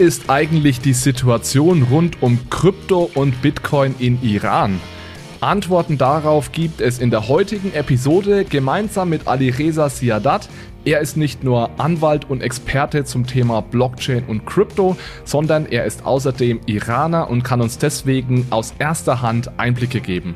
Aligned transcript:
Ist 0.00 0.30
eigentlich 0.30 0.80
die 0.80 0.94
Situation 0.94 1.82
rund 1.82 2.22
um 2.22 2.48
Krypto 2.48 3.10
und 3.12 3.42
Bitcoin 3.42 3.94
in 3.98 4.18
Iran? 4.22 4.80
Antworten 5.42 5.98
darauf 5.98 6.52
gibt 6.52 6.80
es 6.80 6.98
in 6.98 7.10
der 7.10 7.28
heutigen 7.28 7.74
Episode 7.74 8.46
gemeinsam 8.46 9.10
mit 9.10 9.28
Alireza 9.28 9.90
Siadat. 9.90 10.48
Er 10.86 11.00
ist 11.00 11.18
nicht 11.18 11.44
nur 11.44 11.78
Anwalt 11.78 12.30
und 12.30 12.42
Experte 12.42 13.04
zum 13.04 13.26
Thema 13.26 13.60
Blockchain 13.60 14.24
und 14.24 14.46
Krypto, 14.46 14.96
sondern 15.26 15.66
er 15.66 15.84
ist 15.84 16.06
außerdem 16.06 16.60
Iraner 16.64 17.28
und 17.28 17.42
kann 17.42 17.60
uns 17.60 17.76
deswegen 17.76 18.46
aus 18.48 18.72
erster 18.78 19.20
Hand 19.20 19.50
Einblicke 19.58 20.00
geben. 20.00 20.34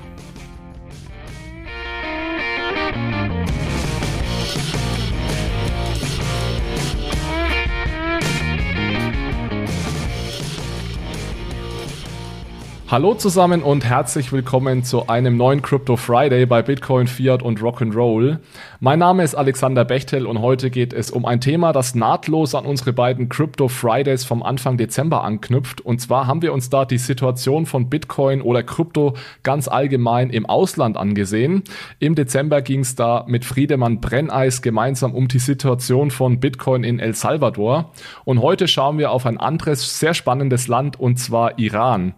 Hallo 12.94 13.14
zusammen 13.14 13.64
und 13.64 13.84
herzlich 13.84 14.30
willkommen 14.30 14.84
zu 14.84 15.08
einem 15.08 15.36
neuen 15.36 15.62
Crypto 15.62 15.96
Friday 15.96 16.46
bei 16.46 16.62
Bitcoin, 16.62 17.08
Fiat 17.08 17.42
und 17.42 17.60
Rock'n'Roll. 17.60 18.38
Mein 18.78 19.00
Name 19.00 19.24
ist 19.24 19.34
Alexander 19.34 19.84
Bechtel 19.84 20.28
und 20.28 20.40
heute 20.40 20.70
geht 20.70 20.92
es 20.92 21.10
um 21.10 21.26
ein 21.26 21.40
Thema, 21.40 21.72
das 21.72 21.96
nahtlos 21.96 22.54
an 22.54 22.64
unsere 22.64 22.92
beiden 22.92 23.28
Crypto 23.28 23.66
Fridays 23.66 24.24
vom 24.24 24.44
Anfang 24.44 24.76
Dezember 24.76 25.24
anknüpft. 25.24 25.80
Und 25.80 26.02
zwar 26.02 26.28
haben 26.28 26.40
wir 26.40 26.52
uns 26.52 26.70
da 26.70 26.84
die 26.84 26.98
Situation 26.98 27.66
von 27.66 27.90
Bitcoin 27.90 28.40
oder 28.40 28.62
Krypto 28.62 29.14
ganz 29.42 29.66
allgemein 29.66 30.30
im 30.30 30.47
Ausland 30.47 30.97
angesehen. 30.97 31.64
Im 31.98 32.14
Dezember 32.14 32.62
ging 32.62 32.78
es 32.78 32.94
da 32.94 33.24
mit 33.26 33.44
Friedemann 33.44 34.00
Brenneis 34.00 34.62
gemeinsam 34.62 35.14
um 35.14 35.26
die 35.26 35.41
Situation 35.41 36.12
von 36.12 36.38
Bitcoin 36.38 36.84
in 36.84 37.00
El 37.00 37.16
Salvador. 37.16 37.91
Und 38.24 38.41
heute 38.41 38.69
schauen 38.69 38.98
wir 38.98 39.10
auf 39.10 39.26
ein 39.26 39.41
anderes, 39.41 39.98
sehr 39.98 40.14
spannendes 40.14 40.69
Land 40.69 41.00
und 41.00 41.19
zwar 41.19 41.58
Iran. 41.58 42.14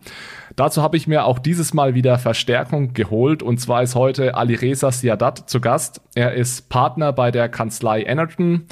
Dazu 0.57 0.83
habe 0.83 0.97
ich 0.97 1.07
mir 1.07 1.27
auch 1.27 1.39
dieses 1.39 1.75
Mal 1.75 1.95
wieder 1.95 2.19
Verstärkung 2.19 2.95
geholt 2.95 3.43
und 3.43 3.61
zwar 3.61 3.83
ist 3.83 3.95
heute 3.95 4.35
Alireza 4.35 4.91
Siadat 4.91 5.51
zu 5.51 5.61
Gast. 5.61 6.01
Er 6.15 6.33
ist 6.33 6.71
Partner 6.71 7.13
bei 7.13 7.31
der 7.31 7.51
Kanzlei 7.51 8.03
Enerton, 8.03 8.67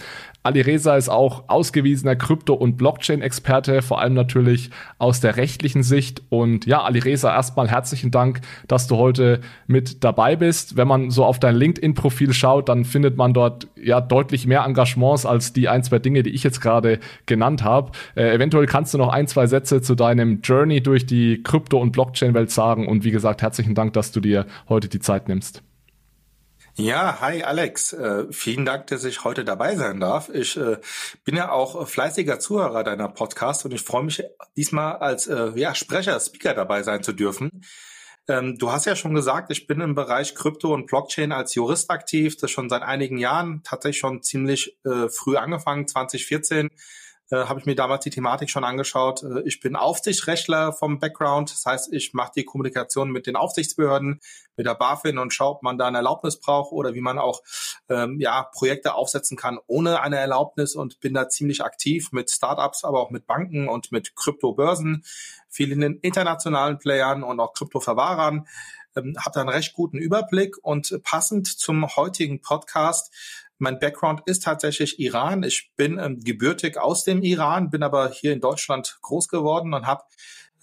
Alireza 0.44 0.94
ist 0.96 1.08
auch 1.08 1.44
ausgewiesener 1.48 2.16
Krypto- 2.16 2.52
und 2.52 2.76
Blockchain-Experte, 2.76 3.80
vor 3.80 3.98
allem 3.98 4.12
natürlich 4.12 4.68
aus 4.98 5.20
der 5.20 5.38
rechtlichen 5.38 5.82
Sicht. 5.82 6.20
Und 6.28 6.66
ja, 6.66 6.82
Alireza, 6.82 7.34
erstmal 7.34 7.70
herzlichen 7.70 8.10
Dank, 8.10 8.42
dass 8.68 8.86
du 8.86 8.98
heute 8.98 9.40
mit 9.66 10.04
dabei 10.04 10.36
bist. 10.36 10.76
Wenn 10.76 10.86
man 10.86 11.10
so 11.10 11.24
auf 11.24 11.40
dein 11.40 11.54
LinkedIn-Profil 11.56 12.34
schaut, 12.34 12.68
dann 12.68 12.84
findet 12.84 13.16
man 13.16 13.32
dort 13.32 13.68
ja 13.74 14.02
deutlich 14.02 14.46
mehr 14.46 14.64
Engagements 14.64 15.24
als 15.24 15.54
die 15.54 15.70
ein, 15.70 15.82
zwei 15.82 15.98
Dinge, 15.98 16.22
die 16.22 16.30
ich 16.30 16.44
jetzt 16.44 16.60
gerade 16.60 17.00
genannt 17.24 17.64
habe. 17.64 17.92
Äh, 18.14 18.34
eventuell 18.34 18.66
kannst 18.66 18.92
du 18.92 18.98
noch 18.98 19.08
ein, 19.08 19.26
zwei 19.26 19.46
Sätze 19.46 19.80
zu 19.80 19.94
deinem 19.94 20.42
Journey 20.42 20.82
durch 20.82 21.06
die 21.06 21.42
Krypto- 21.42 21.80
und 21.80 21.92
Blockchain-Welt 21.92 22.50
sagen. 22.50 22.86
Und 22.86 23.02
wie 23.02 23.12
gesagt, 23.12 23.40
herzlichen 23.40 23.74
Dank, 23.74 23.94
dass 23.94 24.12
du 24.12 24.20
dir 24.20 24.44
heute 24.68 24.90
die 24.90 25.00
Zeit 25.00 25.26
nimmst. 25.26 25.62
Ja, 26.76 27.20
hi 27.20 27.44
Alex. 27.44 27.92
Äh, 27.92 28.32
vielen 28.32 28.64
Dank, 28.64 28.88
dass 28.88 29.04
ich 29.04 29.22
heute 29.22 29.44
dabei 29.44 29.76
sein 29.76 30.00
darf. 30.00 30.28
Ich 30.28 30.56
äh, 30.56 30.78
bin 31.24 31.36
ja 31.36 31.52
auch 31.52 31.86
fleißiger 31.86 32.40
Zuhörer 32.40 32.82
deiner 32.82 33.08
Podcast 33.08 33.64
und 33.64 33.72
ich 33.72 33.82
freue 33.82 34.02
mich 34.02 34.24
diesmal 34.56 34.96
als 34.96 35.28
äh, 35.28 35.52
ja, 35.54 35.76
Sprecher, 35.76 36.18
Speaker 36.18 36.52
dabei 36.52 36.82
sein 36.82 37.04
zu 37.04 37.12
dürfen. 37.12 37.64
Ähm, 38.26 38.58
du 38.58 38.72
hast 38.72 38.86
ja 38.86 38.96
schon 38.96 39.14
gesagt, 39.14 39.52
ich 39.52 39.68
bin 39.68 39.80
im 39.82 39.94
Bereich 39.94 40.34
Krypto 40.34 40.74
und 40.74 40.86
Blockchain 40.86 41.30
als 41.30 41.54
Jurist 41.54 41.90
aktiv. 41.90 42.36
Das 42.38 42.50
schon 42.50 42.68
seit 42.68 42.82
einigen 42.82 43.18
Jahren, 43.18 43.62
tatsächlich 43.62 44.00
schon 44.00 44.24
ziemlich 44.24 44.76
äh, 44.84 45.08
früh 45.08 45.36
angefangen, 45.36 45.86
2014 45.86 46.70
äh, 47.30 47.36
habe 47.36 47.60
ich 47.60 47.66
mir 47.66 47.74
damals 47.74 48.04
die 48.04 48.10
Thematik 48.10 48.50
schon 48.50 48.64
angeschaut. 48.64 49.22
Äh, 49.22 49.42
ich 49.46 49.60
bin 49.60 49.76
Aufsichtsrechtler 49.76 50.72
vom 50.72 50.98
Background. 50.98 51.50
Das 51.50 51.64
heißt, 51.64 51.92
ich 51.92 52.12
mache 52.12 52.32
die 52.36 52.44
Kommunikation 52.44 53.10
mit 53.10 53.26
den 53.26 53.36
Aufsichtsbehörden, 53.36 54.20
mit 54.56 54.66
der 54.66 54.74
BaFin 54.74 55.18
und 55.18 55.32
schaue, 55.32 55.56
ob 55.56 55.62
man 55.62 55.78
da 55.78 55.86
eine 55.86 55.98
Erlaubnis 55.98 56.38
braucht 56.38 56.72
oder 56.72 56.94
wie 56.94 57.00
man 57.00 57.18
auch 57.18 57.42
ähm, 57.88 58.20
ja, 58.20 58.42
Projekte 58.54 58.94
aufsetzen 58.94 59.36
kann 59.36 59.58
ohne 59.66 60.00
eine 60.00 60.18
Erlaubnis 60.18 60.74
und 60.74 61.00
bin 61.00 61.14
da 61.14 61.28
ziemlich 61.28 61.64
aktiv 61.64 62.12
mit 62.12 62.30
Startups, 62.30 62.84
aber 62.84 63.00
auch 63.00 63.10
mit 63.10 63.26
Banken 63.26 63.68
und 63.68 63.90
mit 63.90 64.14
Kryptobörsen, 64.14 65.04
vielen 65.48 65.98
internationalen 66.00 66.78
Playern 66.78 67.22
und 67.22 67.40
auch 67.40 67.54
Kryptoverwahrern. 67.54 68.46
Ähm, 68.96 69.16
habe 69.18 69.32
da 69.34 69.40
einen 69.40 69.48
recht 69.48 69.72
guten 69.72 69.98
Überblick 69.98 70.56
und 70.62 71.00
passend 71.02 71.48
zum 71.48 71.96
heutigen 71.96 72.40
Podcast 72.42 73.12
mein 73.58 73.78
Background 73.78 74.22
ist 74.26 74.42
tatsächlich 74.44 74.98
Iran. 74.98 75.42
Ich 75.42 75.70
bin 75.76 75.98
ähm, 75.98 76.20
gebürtig 76.20 76.78
aus 76.78 77.04
dem 77.04 77.22
Iran, 77.22 77.70
bin 77.70 77.82
aber 77.82 78.10
hier 78.10 78.32
in 78.32 78.40
Deutschland 78.40 78.98
groß 79.02 79.28
geworden 79.28 79.74
und 79.74 79.86
habe 79.86 80.04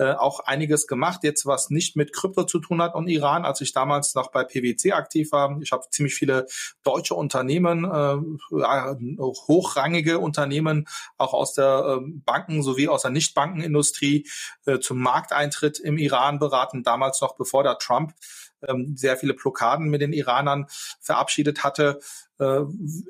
äh, 0.01 0.13
auch 0.13 0.39
einiges 0.39 0.87
gemacht, 0.87 1.19
jetzt 1.23 1.45
was 1.45 1.69
nicht 1.69 1.95
mit 1.95 2.11
Krypto 2.11 2.45
zu 2.45 2.59
tun 2.59 2.81
hat 2.81 2.95
und 2.95 3.07
Iran, 3.07 3.45
als 3.45 3.61
ich 3.61 3.71
damals 3.71 4.15
noch 4.15 4.31
bei 4.31 4.43
PwC 4.43 4.93
aktiv 4.93 5.31
war. 5.31 5.59
Ich 5.61 5.71
habe 5.71 5.83
ziemlich 5.91 6.15
viele 6.15 6.47
deutsche 6.83 7.13
Unternehmen, 7.13 7.85
äh, 7.85 8.17
hochrangige 8.51 10.17
Unternehmen, 10.17 10.87
auch 11.17 11.33
aus 11.33 11.53
der 11.53 11.99
äh, 12.01 12.11
Banken- 12.25 12.63
sowie 12.63 12.87
aus 12.87 13.03
der 13.03 13.11
Nichtbankenindustrie 13.11 14.27
äh, 14.65 14.79
zum 14.79 14.99
Markteintritt 14.99 15.79
im 15.79 15.97
Iran 15.97 16.39
beraten, 16.39 16.83
damals 16.83 17.21
noch 17.21 17.35
bevor 17.35 17.61
der 17.63 17.77
Trump 17.77 18.13
ähm, 18.67 18.95
sehr 18.97 19.17
viele 19.17 19.33
Blockaden 19.33 19.89
mit 19.89 20.01
den 20.01 20.13
Iranern 20.13 20.67
verabschiedet 20.99 21.63
hatte, 21.63 21.99
äh, 22.41 22.63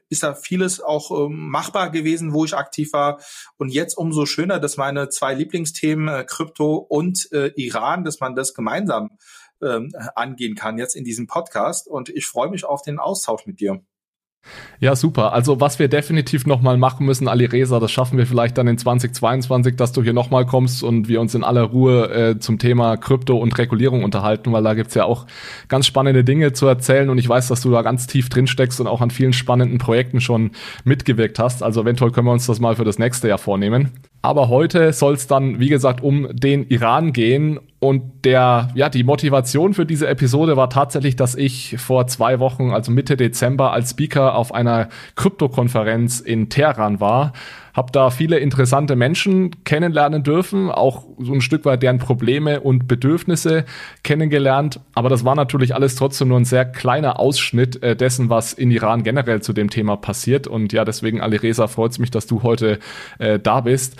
ist 0.09 0.23
da 0.23 0.35
vieles 0.35 0.81
auch 0.81 1.09
ähm, 1.11 1.49
machbar 1.49 1.89
gewesen, 1.89 2.33
wo 2.33 2.45
ich 2.45 2.55
aktiv 2.55 2.93
war. 2.93 3.19
Und 3.57 3.69
jetzt 3.69 3.97
umso 3.97 4.25
schöner, 4.25 4.59
dass 4.59 4.77
meine 4.77 5.09
zwei 5.09 5.33
Lieblingsthemen 5.33 6.07
äh, 6.07 6.23
Krypto 6.25 6.75
und 6.75 7.31
äh, 7.31 7.51
Iran, 7.55 8.03
dass 8.03 8.19
man 8.19 8.35
das 8.35 8.53
gemeinsam 8.53 9.17
ähm, 9.61 9.91
angehen 10.15 10.55
kann 10.55 10.77
jetzt 10.77 10.95
in 10.95 11.03
diesem 11.03 11.27
Podcast. 11.27 11.87
Und 11.87 12.09
ich 12.09 12.25
freue 12.25 12.49
mich 12.49 12.65
auf 12.65 12.81
den 12.81 12.99
Austausch 12.99 13.45
mit 13.45 13.59
dir. 13.59 13.81
Ja, 14.79 14.95
super. 14.95 15.33
Also 15.33 15.61
was 15.61 15.77
wir 15.77 15.87
definitiv 15.87 16.47
nochmal 16.47 16.77
machen 16.77 17.05
müssen, 17.05 17.27
Ali 17.27 17.45
Reza, 17.45 17.79
das 17.79 17.91
schaffen 17.91 18.17
wir 18.17 18.25
vielleicht 18.25 18.57
dann 18.57 18.67
in 18.67 18.77
2022, 18.77 19.75
dass 19.75 19.91
du 19.91 20.01
hier 20.01 20.13
nochmal 20.13 20.45
kommst 20.47 20.83
und 20.83 21.07
wir 21.07 21.21
uns 21.21 21.35
in 21.35 21.43
aller 21.43 21.61
Ruhe 21.61 22.09
äh, 22.09 22.39
zum 22.39 22.57
Thema 22.57 22.97
Krypto 22.97 23.37
und 23.37 23.57
Regulierung 23.59 24.03
unterhalten, 24.03 24.51
weil 24.51 24.63
da 24.63 24.73
gibt's 24.73 24.95
ja 24.95 25.05
auch 25.05 25.27
ganz 25.67 25.85
spannende 25.85 26.23
Dinge 26.23 26.53
zu 26.53 26.65
erzählen 26.65 27.09
und 27.11 27.19
ich 27.19 27.29
weiß, 27.29 27.47
dass 27.49 27.61
du 27.61 27.69
da 27.69 27.83
ganz 27.83 28.07
tief 28.07 28.29
drin 28.29 28.47
steckst 28.47 28.81
und 28.81 28.87
auch 28.87 29.01
an 29.01 29.11
vielen 29.11 29.33
spannenden 29.33 29.77
Projekten 29.77 30.19
schon 30.19 30.51
mitgewirkt 30.83 31.37
hast. 31.37 31.61
Also 31.61 31.81
eventuell 31.81 32.11
können 32.11 32.27
wir 32.27 32.33
uns 32.33 32.47
das 32.47 32.59
mal 32.59 32.75
für 32.75 32.85
das 32.85 32.97
nächste 32.97 33.27
Jahr 33.27 33.37
vornehmen. 33.37 33.91
Aber 34.23 34.49
heute 34.49 34.93
soll 34.93 35.13
es 35.13 35.27
dann, 35.27 35.59
wie 35.59 35.69
gesagt, 35.69 36.01
um 36.01 36.27
den 36.31 36.67
Iran 36.67 37.13
gehen. 37.13 37.59
Und 37.83 38.25
der, 38.25 38.69
ja, 38.75 38.89
die 38.89 39.03
Motivation 39.03 39.73
für 39.73 39.87
diese 39.87 40.07
Episode 40.07 40.55
war 40.55 40.69
tatsächlich, 40.69 41.15
dass 41.15 41.33
ich 41.33 41.77
vor 41.79 42.05
zwei 42.05 42.37
Wochen, 42.37 42.69
also 42.69 42.91
Mitte 42.91 43.17
Dezember, 43.17 43.73
als 43.73 43.89
Speaker 43.89 44.35
auf 44.35 44.53
einer 44.53 44.89
Kryptokonferenz 45.15 46.19
in 46.19 46.49
Teheran 46.49 46.99
war 46.99 47.33
habe 47.73 47.91
da 47.91 48.09
viele 48.09 48.39
interessante 48.39 48.95
Menschen 48.95 49.63
kennenlernen 49.63 50.23
dürfen, 50.23 50.69
auch 50.69 51.05
so 51.19 51.33
ein 51.33 51.41
Stück 51.41 51.65
weit 51.65 51.83
deren 51.83 51.99
Probleme 51.99 52.59
und 52.59 52.87
Bedürfnisse 52.87 53.65
kennengelernt. 54.03 54.79
Aber 54.93 55.09
das 55.09 55.23
war 55.23 55.35
natürlich 55.35 55.75
alles 55.75 55.95
trotzdem 55.95 56.29
nur 56.29 56.39
ein 56.39 56.45
sehr 56.45 56.65
kleiner 56.65 57.19
Ausschnitt 57.19 57.81
äh, 57.83 57.95
dessen, 57.95 58.29
was 58.29 58.53
in 58.53 58.71
Iran 58.71 59.03
generell 59.03 59.41
zu 59.41 59.53
dem 59.53 59.69
Thema 59.69 59.95
passiert. 59.95 60.47
Und 60.47 60.73
ja, 60.73 60.85
deswegen, 60.85 61.21
Alireza, 61.21 61.67
freut 61.67 61.91
es 61.91 61.99
mich, 61.99 62.11
dass 62.11 62.27
du 62.27 62.43
heute 62.43 62.79
äh, 63.19 63.39
da 63.39 63.61
bist. 63.61 63.95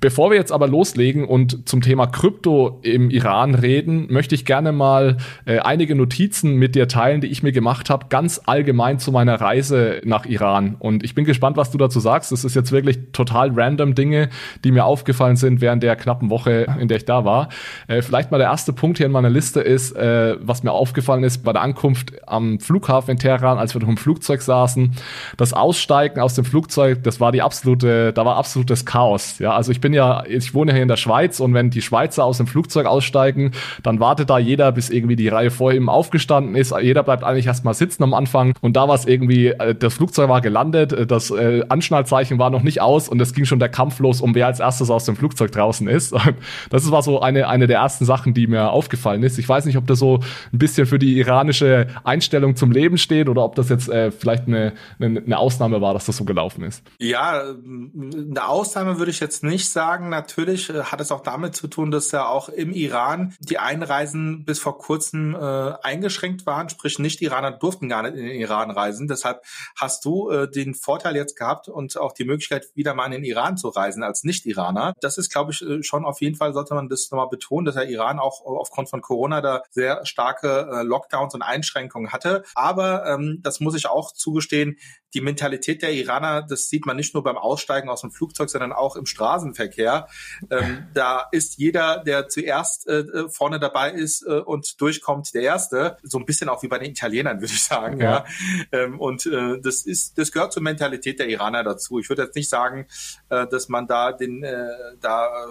Bevor 0.00 0.30
wir 0.30 0.36
jetzt 0.36 0.52
aber 0.52 0.68
loslegen 0.68 1.24
und 1.24 1.68
zum 1.68 1.80
Thema 1.80 2.06
Krypto 2.06 2.78
im 2.82 3.10
Iran 3.10 3.54
reden, 3.54 4.06
möchte 4.12 4.34
ich 4.34 4.44
gerne 4.44 4.72
mal 4.72 5.16
äh, 5.44 5.58
einige 5.58 5.94
Notizen 5.94 6.54
mit 6.56 6.74
dir 6.74 6.88
teilen, 6.88 7.20
die 7.20 7.28
ich 7.28 7.42
mir 7.42 7.52
gemacht 7.52 7.90
habe, 7.90 8.06
ganz 8.08 8.40
allgemein 8.46 8.98
zu 8.98 9.12
meiner 9.12 9.40
Reise 9.40 10.00
nach 10.04 10.26
Iran. 10.26 10.76
Und 10.78 11.04
ich 11.04 11.14
bin 11.14 11.24
gespannt, 11.24 11.56
was 11.56 11.70
du 11.70 11.78
dazu 11.78 12.00
sagst. 12.00 12.32
Das 12.32 12.44
ist 12.44 12.54
jetzt 12.54 12.72
wirklich 12.72 13.12
total 13.16 13.50
random 13.52 13.94
Dinge, 13.94 14.28
die 14.64 14.70
mir 14.70 14.84
aufgefallen 14.84 15.36
sind 15.36 15.60
während 15.60 15.82
der 15.82 15.96
knappen 15.96 16.30
Woche, 16.30 16.66
in 16.78 16.88
der 16.88 16.98
ich 16.98 17.04
da 17.04 17.24
war. 17.24 17.48
Äh, 17.88 18.02
vielleicht 18.02 18.30
mal 18.30 18.38
der 18.38 18.48
erste 18.48 18.72
Punkt 18.72 18.98
hier 18.98 19.06
in 19.06 19.12
meiner 19.12 19.30
Liste 19.30 19.60
ist, 19.60 19.96
äh, 19.96 20.36
was 20.40 20.62
mir 20.62 20.72
aufgefallen 20.72 21.24
ist 21.24 21.38
bei 21.38 21.52
der 21.52 21.62
Ankunft 21.62 22.12
am 22.26 22.60
Flughafen 22.60 23.12
in 23.12 23.18
Teheran, 23.18 23.58
als 23.58 23.74
wir 23.74 23.80
noch 23.80 23.88
im 23.88 23.96
Flugzeug 23.96 24.42
saßen. 24.42 24.92
Das 25.36 25.52
Aussteigen 25.52 26.20
aus 26.20 26.34
dem 26.34 26.44
Flugzeug, 26.44 27.02
das 27.02 27.20
war 27.20 27.32
die 27.32 27.42
absolute, 27.42 28.12
da 28.12 28.24
war 28.24 28.36
absolutes 28.36 28.84
Chaos. 28.84 29.38
Ja, 29.38 29.52
also 29.52 29.72
ich 29.72 29.80
bin 29.80 29.92
ja, 29.92 30.24
ich 30.26 30.54
wohne 30.54 30.72
hier 30.72 30.82
in 30.82 30.88
der 30.88 30.96
Schweiz 30.96 31.40
und 31.40 31.54
wenn 31.54 31.70
die 31.70 31.82
Schweizer 31.82 32.24
aus 32.24 32.36
dem 32.36 32.46
Flugzeug 32.46 32.86
aussteigen, 32.86 33.52
dann 33.82 34.00
wartet 34.00 34.30
da 34.30 34.38
jeder, 34.38 34.72
bis 34.72 34.90
irgendwie 34.90 35.16
die 35.16 35.28
Reihe 35.28 35.50
vor 35.50 35.72
ihm 35.72 35.88
aufgestanden 35.88 36.54
ist. 36.54 36.74
Jeder 36.80 37.02
bleibt 37.02 37.24
eigentlich 37.24 37.46
erstmal 37.46 37.74
sitzen 37.74 38.02
am 38.02 38.14
Anfang 38.14 38.54
und 38.60 38.76
da 38.76 38.88
war 38.88 38.94
es 38.94 39.06
irgendwie, 39.06 39.48
äh, 39.48 39.74
das 39.74 39.94
Flugzeug 39.94 40.28
war 40.28 40.40
gelandet, 40.40 41.10
das 41.10 41.32
Anschnallzeichen 41.32 42.38
war 42.38 42.50
noch 42.50 42.62
nicht 42.62 42.80
aus 42.80 43.05
und 43.08 43.20
es 43.20 43.34
ging 43.34 43.44
schon 43.44 43.58
der 43.58 43.68
Kampf 43.68 43.98
los, 43.98 44.20
um 44.20 44.34
wer 44.34 44.46
als 44.46 44.60
erstes 44.60 44.90
aus 44.90 45.04
dem 45.04 45.16
Flugzeug 45.16 45.52
draußen 45.52 45.88
ist. 45.88 46.14
Das 46.70 46.90
war 46.90 47.02
so 47.02 47.20
eine, 47.20 47.48
eine 47.48 47.66
der 47.66 47.78
ersten 47.78 48.04
Sachen, 48.04 48.34
die 48.34 48.46
mir 48.46 48.70
aufgefallen 48.70 49.22
ist. 49.22 49.38
Ich 49.38 49.48
weiß 49.48 49.64
nicht, 49.64 49.76
ob 49.76 49.86
das 49.86 49.98
so 49.98 50.20
ein 50.52 50.58
bisschen 50.58 50.86
für 50.86 50.98
die 50.98 51.18
iranische 51.18 51.86
Einstellung 52.04 52.56
zum 52.56 52.70
Leben 52.72 52.98
steht 52.98 53.28
oder 53.28 53.44
ob 53.44 53.54
das 53.54 53.68
jetzt 53.68 53.88
äh, 53.88 54.10
vielleicht 54.10 54.46
eine, 54.46 54.72
eine, 54.98 55.20
eine 55.20 55.38
Ausnahme 55.38 55.80
war, 55.80 55.94
dass 55.94 56.06
das 56.06 56.16
so 56.16 56.24
gelaufen 56.24 56.64
ist. 56.64 56.82
Ja, 56.98 57.42
eine 57.42 58.48
Ausnahme 58.48 58.98
würde 58.98 59.10
ich 59.10 59.20
jetzt 59.20 59.42
nicht 59.42 59.68
sagen. 59.68 60.08
Natürlich 60.08 60.70
äh, 60.70 60.84
hat 60.84 61.00
es 61.00 61.12
auch 61.12 61.22
damit 61.22 61.54
zu 61.54 61.68
tun, 61.68 61.90
dass 61.90 62.12
ja 62.12 62.26
auch 62.26 62.48
im 62.48 62.72
Iran 62.72 63.34
die 63.40 63.58
Einreisen 63.58 64.44
bis 64.44 64.58
vor 64.58 64.78
kurzem 64.78 65.34
äh, 65.34 65.38
eingeschränkt 65.82 66.46
waren, 66.46 66.68
sprich 66.68 66.98
Nicht-Iraner 66.98 67.52
durften 67.52 67.88
gar 67.88 68.02
nicht 68.02 68.16
in 68.16 68.26
den 68.26 68.40
Iran 68.40 68.70
reisen. 68.70 69.08
Deshalb 69.08 69.42
hast 69.76 70.04
du 70.04 70.30
äh, 70.30 70.50
den 70.50 70.74
Vorteil 70.74 71.16
jetzt 71.16 71.36
gehabt 71.36 71.68
und 71.68 71.96
auch 71.96 72.12
die 72.12 72.24
Möglichkeit, 72.24 72.66
wieder 72.74 72.94
mal 72.96 73.06
in 73.06 73.12
den 73.12 73.24
Iran 73.24 73.56
zu 73.56 73.68
reisen 73.68 74.02
als 74.02 74.24
Nicht-Iraner. 74.24 74.94
Das 75.00 75.18
ist, 75.18 75.30
glaube 75.30 75.52
ich, 75.52 75.62
äh, 75.62 75.82
schon 75.82 76.04
auf 76.04 76.20
jeden 76.20 76.36
Fall 76.36 76.52
sollte 76.52 76.74
man 76.74 76.88
das 76.88 77.10
nochmal 77.10 77.28
betonen, 77.28 77.64
dass 77.64 77.74
der 77.74 77.88
Iran 77.88 78.18
auch 78.18 78.44
aufgrund 78.44 78.88
von 78.88 79.00
Corona 79.00 79.40
da 79.40 79.62
sehr 79.70 80.04
starke 80.04 80.68
äh, 80.72 80.82
Lockdowns 80.82 81.34
und 81.34 81.42
Einschränkungen 81.42 82.12
hatte. 82.12 82.42
Aber 82.54 83.06
ähm, 83.06 83.40
das 83.42 83.60
muss 83.60 83.76
ich 83.76 83.86
auch 83.86 84.12
zugestehen, 84.12 84.76
die 85.16 85.22
Mentalität 85.22 85.80
der 85.80 85.94
Iraner, 85.94 86.42
das 86.42 86.68
sieht 86.68 86.84
man 86.84 86.96
nicht 86.96 87.14
nur 87.14 87.24
beim 87.24 87.38
Aussteigen 87.38 87.88
aus 87.88 88.02
dem 88.02 88.10
Flugzeug, 88.10 88.50
sondern 88.50 88.72
auch 88.72 88.96
im 88.96 89.06
Straßenverkehr. 89.06 90.08
Ähm, 90.50 90.88
da 90.92 91.26
ist 91.32 91.56
jeder, 91.56 92.02
der 92.04 92.28
zuerst 92.28 92.86
äh, 92.86 92.98
äh, 92.98 93.28
vorne 93.30 93.58
dabei 93.58 93.92
ist 93.92 94.26
äh, 94.26 94.40
und 94.40 94.78
durchkommt, 94.78 95.32
der 95.32 95.42
Erste. 95.42 95.96
So 96.02 96.18
ein 96.18 96.26
bisschen 96.26 96.50
auch 96.50 96.62
wie 96.62 96.68
bei 96.68 96.78
den 96.78 96.90
Italienern, 96.90 97.40
würde 97.40 97.54
ich 97.54 97.64
sagen. 97.64 97.98
Ja. 97.98 98.06
ja. 98.06 98.24
Ähm, 98.72 99.00
und 99.00 99.24
äh, 99.24 99.58
das 99.60 99.86
ist, 99.86 100.18
das 100.18 100.32
gehört 100.32 100.52
zur 100.52 100.62
Mentalität 100.62 101.18
der 101.18 101.28
Iraner 101.28 101.64
dazu. 101.64 101.98
Ich 101.98 102.10
würde 102.10 102.24
jetzt 102.24 102.36
nicht 102.36 102.50
sagen, 102.50 102.85
äh, 103.28 103.46
dass 103.46 103.68
man 103.68 103.86
da 103.86 104.12
den, 104.12 104.42
äh, 104.42 104.68
da, 105.00 105.46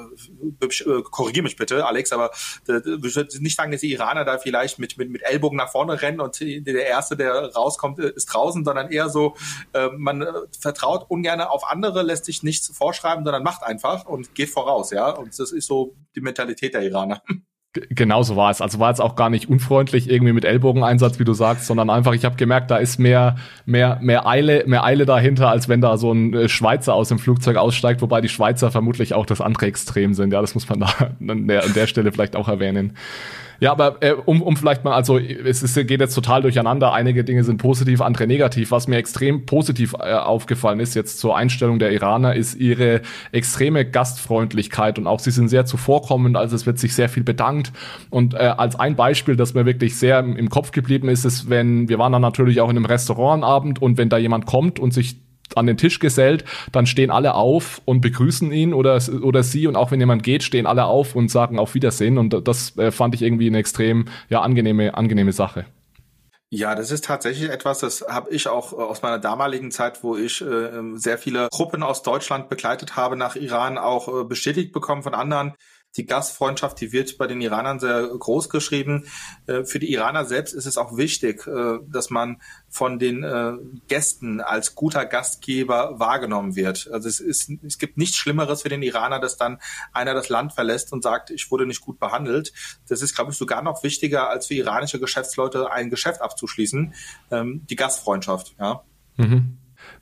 äh, 0.62 1.02
korrigiere 1.04 1.44
mich 1.44 1.56
bitte, 1.56 1.86
Alex, 1.86 2.12
aber 2.12 2.32
ich 2.34 3.16
würde 3.16 3.42
nicht 3.42 3.56
sagen, 3.56 3.72
dass 3.72 3.82
die 3.82 3.92
Iraner 3.92 4.26
da 4.26 4.38
vielleicht 4.38 4.80
mit, 4.80 4.98
mit, 4.98 5.10
mit 5.10 5.22
Ellbogen 5.24 5.58
nach 5.58 5.72
vorne 5.72 6.02
rennen 6.02 6.20
und 6.20 6.40
der 6.40 6.88
Erste, 6.88 7.16
der 7.16 7.54
rauskommt, 7.54 8.00
ist 8.00 8.26
draußen, 8.26 8.64
sondern 8.66 8.92
eher 8.92 9.10
so, 9.10 9.36
man 9.98 10.26
vertraut 10.60 11.10
ungern 11.10 11.42
auf 11.42 11.70
andere, 11.70 12.04
lässt 12.04 12.26
sich 12.26 12.44
nichts 12.44 12.76
vorschreiben, 12.76 13.24
sondern 13.24 13.44
macht 13.44 13.64
einfach 13.64 14.06
und 14.06 14.36
geht 14.36 14.50
voraus, 14.50 14.92
ja. 14.92 15.10
Und 15.10 15.38
das 15.38 15.52
ist 15.52 15.68
so 15.68 15.96
die 16.16 16.22
Mentalität 16.22 16.74
der 16.74 16.82
Iraner. 16.82 17.22
Genauso 17.90 18.36
war 18.36 18.52
es. 18.52 18.62
Also 18.62 18.80
war 18.80 18.92
es 18.92 19.00
auch 19.00 19.16
gar 19.16 19.30
nicht 19.30 19.50
unfreundlich 19.50 20.10
irgendwie 20.10 20.34
mit 20.34 20.46
Ellbogeneinsatz, 20.46 21.20
wie 21.20 21.26
du 21.26 21.34
sagst, 21.34 21.68
sondern 21.68 21.90
einfach, 21.90 22.14
ich 22.14 22.24
habe 22.24 22.36
gemerkt, 22.38 22.72
da 22.72 22.78
ist 22.78 23.00
mehr, 23.00 23.36
mehr, 23.66 24.00
mehr 24.02 24.26
Eile, 24.26 24.64
mehr 24.66 24.84
Eile 24.86 25.06
dahinter, 25.06 25.50
als 25.50 25.68
wenn 25.68 25.82
da 25.82 25.98
so 25.98 26.12
ein 26.12 26.34
äh, 26.34 26.50
Schweizer 26.50 26.94
aus 26.94 27.10
dem 27.10 27.20
Flugzeug 27.20 27.58
aussteigt, 27.58 28.02
wobei 28.02 28.22
die 28.22 28.30
Schweizer 28.30 28.72
vermutlich 28.72 29.14
auch 29.14 29.26
das 29.26 29.42
andere 29.42 29.66
Extrem 29.66 30.14
sind. 30.14 30.32
Ja, 30.32 30.42
das 30.42 30.54
muss 30.54 30.70
man 30.70 30.80
da 30.80 30.88
an 31.28 31.48
der, 31.48 31.64
an 31.64 31.74
der 31.74 31.88
Stelle 31.88 32.12
vielleicht 32.12 32.36
auch 32.36 32.48
erwähnen. 32.48 32.94
Ja, 33.60 33.72
aber 33.72 33.98
äh, 34.02 34.14
um, 34.14 34.42
um 34.42 34.58
vielleicht 34.58 34.84
mal, 34.84 34.94
also 34.94 35.18
es 35.18 35.64
ist, 35.64 35.76
geht 35.88 36.00
jetzt 36.00 36.14
total 36.14 36.42
durcheinander. 36.42 36.94
Einige 36.94 37.24
Dinge 37.24 37.44
sind 37.44 37.58
positiv, 37.58 38.02
andere 38.02 38.28
negativ. 38.28 38.72
Was 38.72 38.88
mir 38.88 38.98
extrem 38.98 39.46
positiv 39.46 39.94
äh, 39.94 40.14
aufgefallen 40.14 40.80
ist 40.80 40.96
jetzt 40.96 41.20
zur 41.20 41.38
Einstellung 41.38 41.80
der 41.80 41.92
Iraner, 41.92 42.36
ist 42.36 42.56
ihre 42.56 43.02
extreme 43.32 43.86
Gastfreundlichkeit 43.86 45.00
und 45.00 45.08
auch 45.08 45.20
sie 45.20 45.32
sind 45.32 45.48
sehr 45.50 45.66
zuvorkommend. 45.66 46.38
Also 46.38 46.56
es 46.56 46.66
wird 46.66 46.80
sich 46.80 46.94
sehr 46.96 47.10
viel 47.10 47.24
bedankt. 47.24 47.72
Und 48.10 48.34
äh, 48.34 48.38
als 48.38 48.78
ein 48.78 48.96
Beispiel, 48.96 49.36
das 49.36 49.54
mir 49.54 49.66
wirklich 49.66 49.98
sehr 49.98 50.20
im, 50.20 50.36
im 50.36 50.50
Kopf 50.50 50.72
geblieben 50.72 51.10
ist, 51.10 51.26
ist, 51.26 51.50
wenn 51.50 51.90
wir 51.90 52.00
waren 52.00 52.12
dann 52.12 52.22
natürlich 52.22 52.62
auch 52.62 52.70
in 52.70 52.78
einem 52.78 52.86
Restaurantabend 52.86 53.82
und 53.82 53.98
wenn 53.98 54.10
da 54.10 54.18
jemand 54.18 54.46
kommt 54.46 54.80
und 54.80 54.94
sich 54.94 55.25
an 55.56 55.68
den 55.68 55.78
Tisch 55.78 56.00
gesellt, 56.00 56.44
dann 56.72 56.86
stehen 56.86 57.12
alle 57.12 57.36
auf 57.36 57.82
und 57.86 58.02
begrüßen 58.02 58.52
ihn 58.52 58.74
oder, 58.74 59.00
oder 59.22 59.44
sie. 59.44 59.68
Und 59.68 59.76
auch 59.76 59.92
wenn 59.92 60.00
jemand 60.00 60.24
geht, 60.24 60.44
stehen 60.44 60.66
alle 60.66 60.86
auf 60.86 61.16
und 61.16 61.30
sagen 61.30 61.60
auf 61.60 61.76
Wiedersehen. 61.76 62.18
Und 62.18 62.48
das 62.48 62.78
äh, 62.78 62.92
fand 62.92 63.16
ich 63.16 63.22
irgendwie 63.22 63.48
eine 63.48 63.60
extrem 63.60 64.06
ja, 64.30 64.42
angenehme, 64.42 64.96
angenehme 64.96 65.32
Sache. 65.32 65.66
Ja, 66.52 66.76
das 66.76 66.92
ist 66.92 67.06
tatsächlich 67.06 67.50
etwas, 67.50 67.80
das 67.80 68.06
habe 68.08 68.30
ich 68.30 68.48
auch 68.48 68.72
aus 68.72 69.02
meiner 69.02 69.20
damaligen 69.20 69.72
Zeit, 69.72 70.04
wo 70.04 70.16
ich 70.16 70.42
äh, 70.42 70.70
sehr 70.94 71.18
viele 71.18 71.50
Gruppen 71.52 71.84
aus 71.84 72.04
Deutschland 72.04 72.50
begleitet 72.50 72.96
habe 72.96 73.18
nach 73.18 73.36
Iran, 73.36 73.78
auch 73.78 74.08
äh, 74.08 74.24
bestätigt 74.24 74.72
bekommen 74.72 75.04
von 75.04 75.16
anderen 75.16 75.54
die 75.98 76.06
Gastfreundschaft, 76.06 76.80
die 76.82 76.92
wird 76.92 77.18
bei 77.18 77.28
den 77.28 77.42
Iranern 77.42 77.80
sehr 77.80 78.08
groß 78.08 78.50
geschrieben. 78.50 79.06
Äh, 79.48 79.64
für 79.64 79.80
die 79.80 79.92
Iraner 79.92 80.26
selbst 80.26 80.54
ist 80.54 80.66
es 80.66 80.78
auch 80.78 80.98
wichtig, 80.98 81.48
äh, 81.48 81.80
dass 81.88 82.10
man 82.10 82.42
von 82.70 83.00
den 83.00 83.24
äh, 83.24 83.54
Gästen 83.88 84.42
als 84.42 84.76
guter 84.76 85.06
Gastgeber 85.06 86.00
wahrgenommen 86.00 86.56
wird. 86.56 86.90
Also 86.92 87.08
es 87.08 87.20
ist, 87.20 87.50
es 87.66 87.78
gibt 87.78 87.98
nichts 87.98 88.18
Schlimmeres 88.18 88.64
für 88.64 88.70
den 88.70 88.82
Iraner, 88.82 89.20
dass 89.20 89.38
dann 89.38 89.60
einer 89.94 90.14
das 90.14 90.30
Land 90.30 90.54
verlässt 90.54 90.92
und 90.92 91.02
sagt, 91.02 91.30
ich 91.30 91.50
wurde 91.52 91.66
nicht 91.66 91.82
gut 91.82 92.00
behandelt. 92.00 92.52
Das 92.88 93.02
ist, 93.02 93.16
glaube 93.16 93.32
ich, 93.32 93.38
sogar 93.38 93.62
noch 93.62 93.84
wichtiger, 93.84 94.30
als 94.30 94.48
für 94.48 94.56
iranische 94.56 95.00
Geschäftsleute 95.00 95.72
ein 95.72 95.90
Geschäft 95.90 96.22
abzuschließen. 96.22 96.94
Ähm, 97.32 97.66
die 97.70 97.76
Gastfreundschaft, 97.76 98.56
ja. 98.60 98.84
Mhm. 99.18 99.58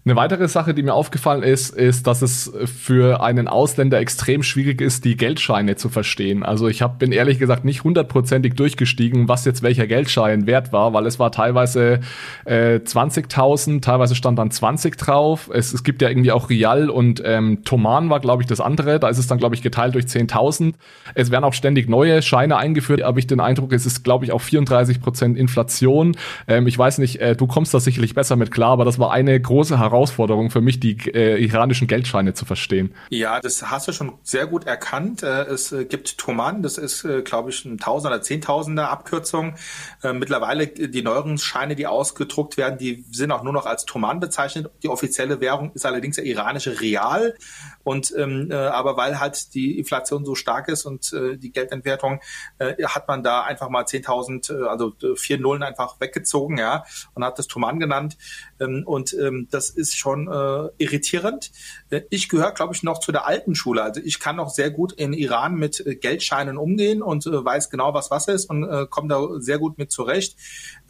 Eine 0.05 0.17
weitere 0.17 0.49
Sache, 0.49 0.73
die 0.73 0.83
mir 0.83 0.93
aufgefallen 0.93 1.43
ist, 1.43 1.69
ist, 1.69 2.07
dass 2.07 2.21
es 2.21 2.51
für 2.65 3.23
einen 3.23 3.47
Ausländer 3.47 3.99
extrem 3.99 4.43
schwierig 4.43 4.81
ist, 4.81 5.05
die 5.05 5.15
Geldscheine 5.15 5.77
zu 5.77 5.87
verstehen. 5.87 6.43
Also 6.43 6.67
ich 6.67 6.81
hab, 6.81 6.99
bin 6.99 7.13
ehrlich 7.13 7.39
gesagt 7.39 7.63
nicht 7.63 7.85
hundertprozentig 7.85 8.55
durchgestiegen, 8.55 9.29
was 9.29 9.45
jetzt 9.45 9.63
welcher 9.63 9.87
Geldschein 9.87 10.45
wert 10.45 10.73
war, 10.73 10.91
weil 10.91 11.05
es 11.05 11.19
war 11.19 11.31
teilweise 11.31 12.01
äh, 12.43 12.81
20.000, 12.83 13.81
teilweise 13.81 14.15
stand 14.15 14.39
dann 14.39 14.51
20 14.51 14.97
drauf. 14.97 15.49
Es, 15.53 15.73
es 15.73 15.85
gibt 15.85 16.01
ja 16.01 16.09
irgendwie 16.09 16.33
auch 16.33 16.49
Rial 16.49 16.89
und 16.89 17.21
ähm, 17.23 17.63
Toman 17.63 18.09
war, 18.09 18.19
glaube 18.19 18.43
ich, 18.43 18.47
das 18.47 18.59
andere. 18.59 18.99
Da 18.99 19.07
ist 19.07 19.19
es 19.19 19.27
dann, 19.27 19.37
glaube 19.37 19.55
ich, 19.55 19.61
geteilt 19.61 19.95
durch 19.95 20.05
10.000. 20.05 20.73
Es 21.15 21.31
werden 21.31 21.45
auch 21.45 21.53
ständig 21.53 21.87
neue 21.87 22.21
Scheine 22.21 22.57
eingeführt, 22.57 23.01
aber 23.03 23.19
ich 23.19 23.27
den 23.27 23.39
Eindruck, 23.39 23.71
es 23.71 23.85
ist, 23.85 24.03
glaube 24.03 24.25
ich, 24.25 24.33
auch 24.33 24.41
34 24.41 24.99
Prozent 24.99 25.37
Inflation. 25.37 26.17
Ähm, 26.49 26.67
ich 26.67 26.77
weiß 26.77 26.97
nicht, 26.97 27.21
äh, 27.21 27.37
du 27.37 27.47
kommst 27.47 27.73
da 27.73 27.79
sicherlich 27.79 28.13
besser 28.13 28.35
mit 28.35 28.51
klar, 28.51 28.71
aber 28.71 28.83
das 28.83 28.99
war 28.99 29.13
eine 29.13 29.39
große 29.39 29.72
Herausforderung 29.79 30.13
Herausforderung 30.23 30.49
für 30.49 30.61
mich, 30.61 30.79
die 30.79 30.97
äh, 31.13 31.43
iranischen 31.43 31.87
Geldscheine 31.87 32.33
zu 32.33 32.45
verstehen. 32.45 32.93
Ja, 33.09 33.39
das 33.39 33.69
hast 33.69 33.87
du 33.87 33.91
schon 33.91 34.13
sehr 34.23 34.47
gut 34.47 34.65
erkannt. 34.65 35.23
Äh, 35.23 35.43
es 35.43 35.71
äh, 35.71 35.85
gibt 35.85 36.17
Toman, 36.17 36.61
das 36.61 36.77
ist, 36.77 37.03
äh, 37.03 37.21
glaube 37.21 37.49
ich, 37.49 37.65
ein 37.65 37.77
Tausender, 37.77 38.21
Zehntausender 38.21 38.89
Abkürzung. 38.89 39.55
Mittlerweile 40.01 40.67
die 40.67 41.01
neueren 41.01 41.37
Scheine, 41.37 41.75
die 41.75 41.87
ausgedruckt 41.87 42.57
werden, 42.57 42.77
die 42.77 43.05
sind 43.11 43.31
auch 43.31 43.43
nur 43.43 43.53
noch 43.53 43.65
als 43.65 43.85
Toman 43.85 44.19
bezeichnet. 44.19 44.69
Die 44.83 44.89
offizielle 44.89 45.39
Währung 45.39 45.71
ist 45.73 45.85
allerdings 45.85 46.17
der 46.17 46.25
iranische 46.25 46.81
Real. 46.81 47.35
Und 47.83 48.13
ähm, 48.17 48.49
äh, 48.49 48.55
aber 48.55 48.97
weil 48.97 49.19
halt 49.19 49.53
die 49.53 49.77
Inflation 49.77 50.25
so 50.25 50.35
stark 50.35 50.69
ist 50.69 50.85
und 50.85 51.11
äh, 51.13 51.37
die 51.37 51.51
Geldentwertung, 51.51 52.21
äh, 52.57 52.81
hat 52.85 53.07
man 53.07 53.23
da 53.23 53.43
einfach 53.43 53.69
mal 53.69 53.83
10.000, 53.83 54.53
äh, 54.53 54.67
also 54.67 54.93
vier 55.15 55.37
Nullen 55.37 55.63
einfach 55.63 55.99
weggezogen, 55.99 56.57
ja, 56.57 56.85
und 57.13 57.23
hat 57.25 57.37
das 57.39 57.47
Toman 57.47 57.79
genannt. 57.79 58.17
Ähm, 58.63 58.83
und 58.85 59.13
ähm, 59.13 59.47
das 59.51 59.69
ist 59.69 59.97
schon 59.97 60.27
äh, 60.27 60.69
irritierend. 60.77 61.51
Äh, 61.89 62.01
ich 62.09 62.29
gehöre, 62.29 62.51
glaube 62.51 62.73
ich, 62.73 62.83
noch 62.83 62.99
zu 62.99 63.11
der 63.11 63.27
alten 63.27 63.55
Schule. 63.55 63.83
Also 63.83 64.01
ich 64.03 64.19
kann 64.19 64.35
noch 64.35 64.49
sehr 64.49 64.71
gut 64.71 64.93
in 64.93 65.13
Iran 65.13 65.55
mit 65.55 65.85
äh, 65.85 65.95
Geldscheinen 65.95 66.57
umgehen 66.57 67.01
und 67.01 67.25
äh, 67.25 67.45
weiß 67.45 67.69
genau, 67.69 67.93
was 67.93 68.11
was 68.11 68.27
ist 68.27 68.49
und 68.49 68.63
äh, 68.63 68.85
komme 68.89 69.07
da 69.07 69.21
sehr 69.39 69.59
gut 69.59 69.77
mit 69.77 69.91
zurecht. 69.91 70.37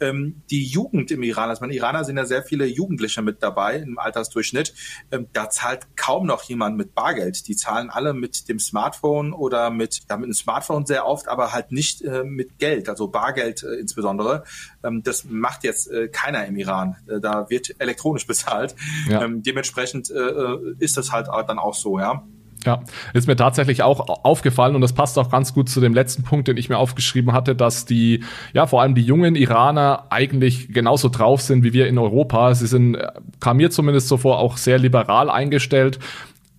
Ähm, 0.00 0.42
die 0.50 0.64
Jugend 0.64 1.10
im 1.10 1.22
Iran, 1.22 1.48
also 1.48 1.60
meine 1.60 1.74
Iraner 1.74 2.04
sind 2.04 2.16
ja 2.16 2.24
sehr 2.24 2.42
viele 2.42 2.66
Jugendliche 2.66 3.22
mit 3.22 3.42
dabei 3.42 3.76
im 3.76 3.98
Altersdurchschnitt, 3.98 4.74
ähm, 5.10 5.28
da 5.32 5.50
zahlt 5.50 5.96
kaum 5.96 6.26
noch 6.26 6.42
jemand 6.44 6.76
mit 6.76 6.94
Bargeld. 6.94 7.46
Die 7.48 7.56
zahlen 7.56 7.90
alle 7.90 8.14
mit 8.14 8.48
dem 8.48 8.58
Smartphone 8.58 9.32
oder 9.32 9.70
mit, 9.70 10.02
ja, 10.08 10.16
mit 10.16 10.28
dem 10.28 10.34
Smartphone 10.34 10.86
sehr 10.86 11.06
oft, 11.06 11.28
aber 11.28 11.52
halt 11.52 11.72
nicht 11.72 12.02
äh, 12.02 12.24
mit 12.24 12.58
Geld, 12.58 12.88
also 12.88 13.08
Bargeld 13.08 13.62
äh, 13.62 13.74
insbesondere. 13.74 14.44
Ähm, 14.82 15.02
das 15.02 15.24
macht 15.24 15.64
jetzt 15.64 15.90
äh, 15.90 16.08
keiner 16.08 16.46
im 16.46 16.56
Iran. 16.56 16.96
Äh, 17.08 17.20
da 17.20 17.48
wird 17.50 17.63
elektronisch 17.78 18.26
bezahlt. 18.26 18.74
Ja. 19.08 19.22
Ähm, 19.22 19.42
dementsprechend 19.42 20.10
äh, 20.10 20.18
äh, 20.18 20.74
ist 20.78 20.96
das 20.96 21.12
halt 21.12 21.28
dann 21.48 21.58
auch 21.58 21.74
so, 21.74 21.98
ja. 21.98 22.22
Ja, 22.64 22.82
ist 23.12 23.26
mir 23.26 23.36
tatsächlich 23.36 23.82
auch 23.82 24.24
aufgefallen 24.24 24.74
und 24.74 24.80
das 24.80 24.94
passt 24.94 25.18
auch 25.18 25.30
ganz 25.30 25.52
gut 25.52 25.68
zu 25.68 25.82
dem 25.82 25.92
letzten 25.92 26.22
Punkt, 26.22 26.48
den 26.48 26.56
ich 26.56 26.70
mir 26.70 26.78
aufgeschrieben 26.78 27.32
hatte, 27.32 27.54
dass 27.54 27.84
die, 27.84 28.24
ja, 28.54 28.66
vor 28.66 28.80
allem 28.80 28.94
die 28.94 29.02
jungen 29.02 29.36
Iraner 29.36 30.06
eigentlich 30.08 30.72
genauso 30.72 31.10
drauf 31.10 31.42
sind 31.42 31.62
wie 31.62 31.74
wir 31.74 31.88
in 31.88 31.98
Europa. 31.98 32.54
Sie 32.54 32.66
sind, 32.66 32.94
äh, 32.94 33.08
kam 33.40 33.58
mir 33.58 33.70
zumindest 33.70 34.08
so 34.08 34.16
vor, 34.16 34.38
auch 34.38 34.56
sehr 34.56 34.78
liberal 34.78 35.28
eingestellt 35.28 35.98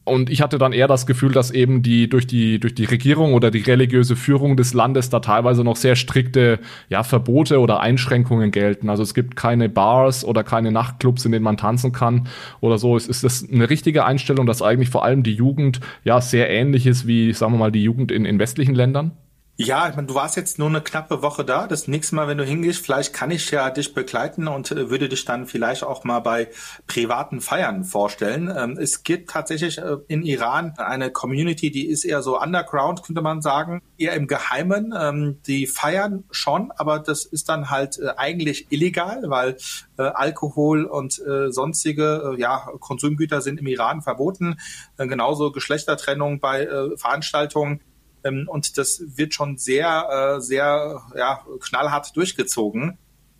und 0.05 0.29
ich 0.29 0.41
hatte 0.41 0.59
dann 0.59 0.71
eher 0.71 0.87
das 0.87 1.07
Gefühl, 1.07 1.31
dass 1.31 1.49
eben 1.49 1.81
die 1.81 2.07
durch 2.07 2.27
die 2.27 2.59
durch 2.59 2.75
die 2.75 2.85
Regierung 2.85 3.33
oder 3.33 3.49
die 3.49 3.61
religiöse 3.61 4.15
Führung 4.15 4.55
des 4.55 4.75
Landes 4.75 5.09
da 5.09 5.19
teilweise 5.19 5.63
noch 5.63 5.75
sehr 5.75 5.95
strikte 5.95 6.59
ja 6.89 7.01
Verbote 7.03 7.59
oder 7.59 7.79
Einschränkungen 7.79 8.51
gelten. 8.51 8.89
Also 8.89 9.01
es 9.01 9.15
gibt 9.15 9.35
keine 9.35 9.67
Bars 9.67 10.23
oder 10.23 10.43
keine 10.43 10.71
Nachtclubs, 10.71 11.25
in 11.25 11.31
denen 11.31 11.43
man 11.43 11.57
tanzen 11.57 11.91
kann 11.91 12.27
oder 12.61 12.77
so. 12.77 12.95
Es 12.95 13.07
ist 13.07 13.23
das 13.23 13.49
eine 13.51 13.69
richtige 13.69 14.05
Einstellung, 14.05 14.45
dass 14.45 14.61
eigentlich 14.61 14.89
vor 14.89 15.03
allem 15.03 15.23
die 15.23 15.33
Jugend 15.33 15.79
ja 16.03 16.21
sehr 16.21 16.51
ähnlich 16.51 16.85
ist 16.85 17.07
wie 17.07 17.33
sagen 17.33 17.53
wir 17.53 17.57
mal 17.57 17.71
die 17.71 17.83
Jugend 17.83 18.11
in, 18.11 18.25
in 18.25 18.37
westlichen 18.37 18.75
Ländern? 18.75 19.11
Ja, 19.57 19.87
ich 19.87 19.95
meine, 19.95 20.07
du 20.07 20.15
warst 20.15 20.35
jetzt 20.35 20.59
nur 20.59 20.67
eine 20.67 20.81
knappe 20.81 21.21
Woche 21.21 21.45
da. 21.45 21.65
Das 21.65 21.87
nächste 21.87 22.15
Mal, 22.15 22.27
wenn 22.27 22.37
du 22.37 22.43
hingehst, 22.43 22.85
vielleicht 22.85 23.13
kann 23.13 23.31
ich 23.31 23.51
ja 23.51 23.69
dich 23.69 23.93
begleiten 23.93 24.49
und 24.49 24.69
äh, 24.71 24.89
würde 24.89 25.07
dich 25.07 25.23
dann 25.23 25.47
vielleicht 25.47 25.85
auch 25.85 26.03
mal 26.03 26.19
bei 26.19 26.49
privaten 26.87 27.39
Feiern 27.39 27.85
vorstellen. 27.85 28.53
Ähm, 28.53 28.77
es 28.77 29.03
gibt 29.03 29.29
tatsächlich 29.29 29.77
äh, 29.77 29.95
in 30.09 30.23
Iran 30.23 30.73
eine 30.75 31.09
Community, 31.09 31.71
die 31.71 31.87
ist 31.87 32.03
eher 32.03 32.21
so 32.21 32.37
underground, 32.37 33.03
könnte 33.03 33.21
man 33.21 33.41
sagen, 33.41 33.81
eher 33.97 34.11
im 34.15 34.27
Geheimen. 34.27 34.93
Ähm, 34.93 35.39
die 35.47 35.67
feiern 35.67 36.25
schon, 36.31 36.73
aber 36.75 36.99
das 36.99 37.23
ist 37.23 37.47
dann 37.47 37.69
halt 37.69 37.97
äh, 37.97 38.09
eigentlich 38.17 38.67
illegal, 38.71 39.23
weil 39.27 39.55
äh, 39.97 40.01
Alkohol 40.01 40.83
und 40.83 41.17
äh, 41.25 41.49
sonstige 41.49 42.33
äh, 42.35 42.41
ja, 42.41 42.67
Konsumgüter 42.81 43.39
sind 43.39 43.61
im 43.61 43.67
Iran 43.67 44.01
verboten. 44.01 44.59
Genauso 44.97 45.53
Geschlechtertrennung 45.53 46.41
bei 46.41 46.67
Veranstaltungen. 46.97 47.79
Ähm, 48.25 48.49
und 48.49 48.77
das 48.77 49.01
wird 49.15 49.33
schon 49.33 49.57
sehr, 49.57 50.35
äh, 50.37 50.41
sehr 50.41 51.01
ja, 51.15 51.45
knallhart 51.61 52.15
durchgezogen. 52.17 52.97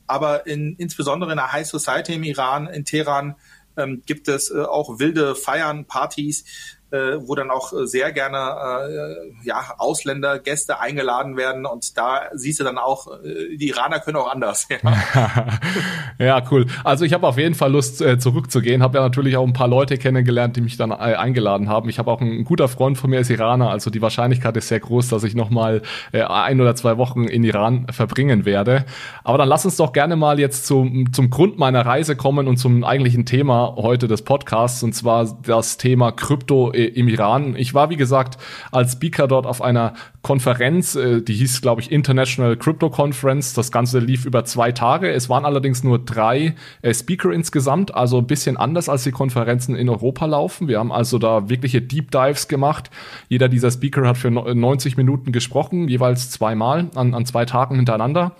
Aber 0.08 0.46
in, 0.46 0.76
insbesondere 0.78 1.32
in 1.32 1.38
der 1.38 1.52
High 1.52 1.68
Society 1.68 2.14
im 2.14 2.24
Iran, 2.24 2.68
in 2.68 2.86
Teheran, 2.86 3.36
ähm, 3.76 4.04
gibt 4.06 4.28
es 4.28 4.52
äh, 4.52 4.62
auch 4.62 5.00
wilde 5.00 5.36
Feiern, 5.36 5.86
Partys, 5.86 6.46
äh, 6.92 7.18
wo 7.20 7.36
dann 7.36 7.50
auch 7.50 7.74
äh, 7.74 7.88
sehr 7.88 8.12
gerne 8.12 8.38
äh, 8.38 9.48
ja, 9.48 9.74
Ausländer, 9.78 10.40
Gäste 10.40 10.80
eingeladen 10.80 11.36
werden 11.36 11.66
und 11.66 11.98
da 11.98 12.30
siehst 12.34 12.60
du 12.60 12.64
dann 12.64 12.78
auch, 12.78 13.08
äh, 13.24 13.58
die 13.58 13.70
Iraner 13.70 14.00
können 14.00 14.18
auch 14.18 14.32
anders. 14.32 14.68
Ja, 15.14 16.26
ja 16.26 16.42
cool. 16.52 16.68
Also 16.84 17.06
ich 17.06 17.14
habe 17.14 17.28
auf 17.28 17.38
jeden 17.38 17.56
Fall 17.56 17.72
Lust 17.72 18.02
äh, 18.02 18.18
zurückzugehen, 18.18 18.82
habe 18.82 18.98
ja 18.98 19.04
natürlich 19.04 19.36
auch 19.38 19.46
ein 19.46 19.54
paar 19.54 19.68
Leute 19.68 19.98
kennengelernt, 19.98 20.56
die 20.56 20.62
mich 20.62 20.78
dann 20.78 20.92
äh, 20.92 21.16
eingeladen 21.16 21.70
haben. 21.70 21.90
Ich 21.90 22.00
habe 22.00 22.12
auch 22.12 22.22
ein, 22.22 22.44
guter 22.44 22.68
Freund 22.68 22.98
von 22.98 23.10
mir 23.10 23.20
ist 23.20 23.30
Iraner, 23.30 23.70
also 23.70 23.90
die 23.90 24.02
Wahrscheinlichkeit 24.02 24.56
ist 24.58 24.68
sehr 24.68 24.80
groß, 24.80 25.10
dass 25.10 25.24
ich 25.24 25.36
nochmal 25.36 25.82
äh, 26.12 26.22
ein 26.22 26.62
oder 26.62 26.76
zwei 26.76 26.98
Wochen 26.98 27.26
in 27.26 27.44
Iran 27.44 27.88
verbringen 27.92 28.46
werde. 28.46 28.86
Aber 29.24 29.38
dann 29.38 29.50
lass 29.50 29.66
uns 29.66 29.78
doch 29.78 29.94
gerne 29.94 30.16
mal 30.16 30.40
jetzt 30.40 30.66
zum, 30.66 31.12
zum 31.12 31.30
Grund 31.30 31.58
meiner 31.58 31.86
Reise 31.86 32.16
kommen 32.16 32.48
und 32.48 32.58
zum 32.58 32.84
eigentlichen 32.84 33.26
Thema 33.26 33.76
heute 33.76 34.08
des 34.08 34.22
Podcasts 34.22 34.84
und 34.84 34.94
zwar 34.94 35.26
das 35.44 35.78
Thema 35.78 36.12
Krypto 36.12 36.72
im 36.84 37.08
Iran. 37.08 37.56
Ich 37.56 37.74
war, 37.74 37.90
wie 37.90 37.96
gesagt, 37.96 38.38
als 38.72 38.94
Speaker 38.94 39.28
dort 39.28 39.46
auf 39.46 39.62
einer 39.62 39.94
Konferenz, 40.22 40.96
äh, 40.96 41.22
die 41.22 41.36
hieß, 41.36 41.62
glaube 41.62 41.82
ich, 41.82 41.92
International 41.92 42.58
Crypto 42.58 42.90
Conference. 42.90 43.54
Das 43.54 43.72
Ganze 43.72 44.00
lief 44.00 44.26
über 44.26 44.44
zwei 44.44 44.72
Tage. 44.72 45.12
Es 45.12 45.30
waren 45.30 45.46
allerdings 45.46 45.84
nur 45.84 46.00
drei 46.00 46.56
äh, 46.82 46.94
Speaker 46.94 47.32
insgesamt, 47.32 47.94
also 47.94 48.18
ein 48.18 48.28
bisschen 48.28 48.58
anders 48.58 48.90
als 48.90 49.04
die 49.04 49.12
Konferenzen 49.12 49.76
in 49.76 49.88
Europa 49.88 50.26
laufen. 50.26 50.68
Wir 50.68 50.80
haben 50.80 50.92
also 50.92 51.20
da 51.20 51.48
wirkliche 51.50 51.82
Deep 51.82 52.10
Dives 52.12 52.48
gemacht. 52.48 52.90
Jeder 53.30 53.50
dieser 53.50 53.70
Speaker 53.70 54.08
hat 54.08 54.18
für 54.18 54.32
90 54.32 54.98
Minuten 54.98 55.32
gesprochen, 55.32 55.88
jeweils 55.88 56.32
zweimal 56.32 56.88
an, 56.96 57.14
an 57.14 57.26
zwei 57.26 57.46
Tagen 57.46 57.76
hintereinander. 57.76 58.32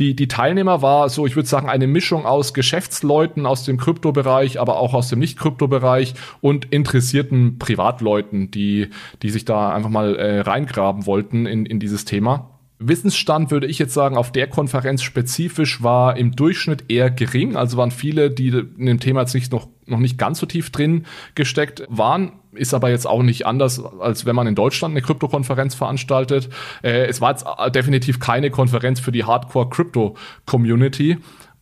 Die, 0.00 0.14
die 0.14 0.28
Teilnehmer 0.28 0.80
war 0.80 1.08
so, 1.08 1.26
ich 1.26 1.34
würde 1.34 1.48
sagen, 1.48 1.68
eine 1.68 1.86
Mischung 1.86 2.24
aus 2.24 2.54
Geschäftsleuten 2.54 3.46
aus 3.46 3.64
dem 3.64 3.78
Kryptobereich, 3.78 4.60
aber 4.60 4.78
auch 4.78 4.94
aus 4.94 5.08
dem 5.08 5.18
Nicht-Kryptobereich 5.18 6.14
und 6.40 6.66
interessierten 6.66 7.58
Privatleuten, 7.58 8.50
die, 8.50 8.90
die 9.22 9.30
sich 9.30 9.44
da 9.44 9.72
einfach 9.72 9.90
mal 9.90 10.14
äh, 10.16 10.40
reingraben 10.40 11.06
wollten 11.06 11.46
in, 11.46 11.66
in 11.66 11.80
dieses 11.80 12.04
Thema. 12.04 12.57
Wissensstand 12.80 13.50
würde 13.50 13.66
ich 13.66 13.78
jetzt 13.78 13.92
sagen, 13.92 14.16
auf 14.16 14.30
der 14.30 14.46
Konferenz 14.46 15.02
spezifisch 15.02 15.82
war 15.82 16.16
im 16.16 16.36
Durchschnitt 16.36 16.84
eher 16.88 17.10
gering. 17.10 17.56
Also 17.56 17.76
waren 17.76 17.90
viele, 17.90 18.30
die 18.30 18.48
in 18.48 18.86
dem 18.86 19.00
Thema 19.00 19.20
jetzt 19.20 19.34
nicht 19.34 19.50
noch, 19.50 19.68
noch 19.86 19.98
nicht 19.98 20.16
ganz 20.16 20.38
so 20.38 20.46
tief 20.46 20.70
drin 20.70 21.04
gesteckt 21.34 21.82
waren. 21.88 22.32
Ist 22.52 22.74
aber 22.74 22.90
jetzt 22.90 23.06
auch 23.06 23.22
nicht 23.22 23.46
anders, 23.46 23.82
als 23.84 24.26
wenn 24.26 24.36
man 24.36 24.46
in 24.46 24.54
Deutschland 24.54 24.92
eine 24.92 25.02
Krypto-Konferenz 25.02 25.74
veranstaltet. 25.74 26.48
Äh, 26.82 27.06
es 27.06 27.20
war 27.20 27.30
jetzt 27.30 27.44
definitiv 27.74 28.20
keine 28.20 28.50
Konferenz 28.50 29.00
für 29.00 29.12
die 29.12 29.24
Hardcore-Crypto-Community. 29.24 31.18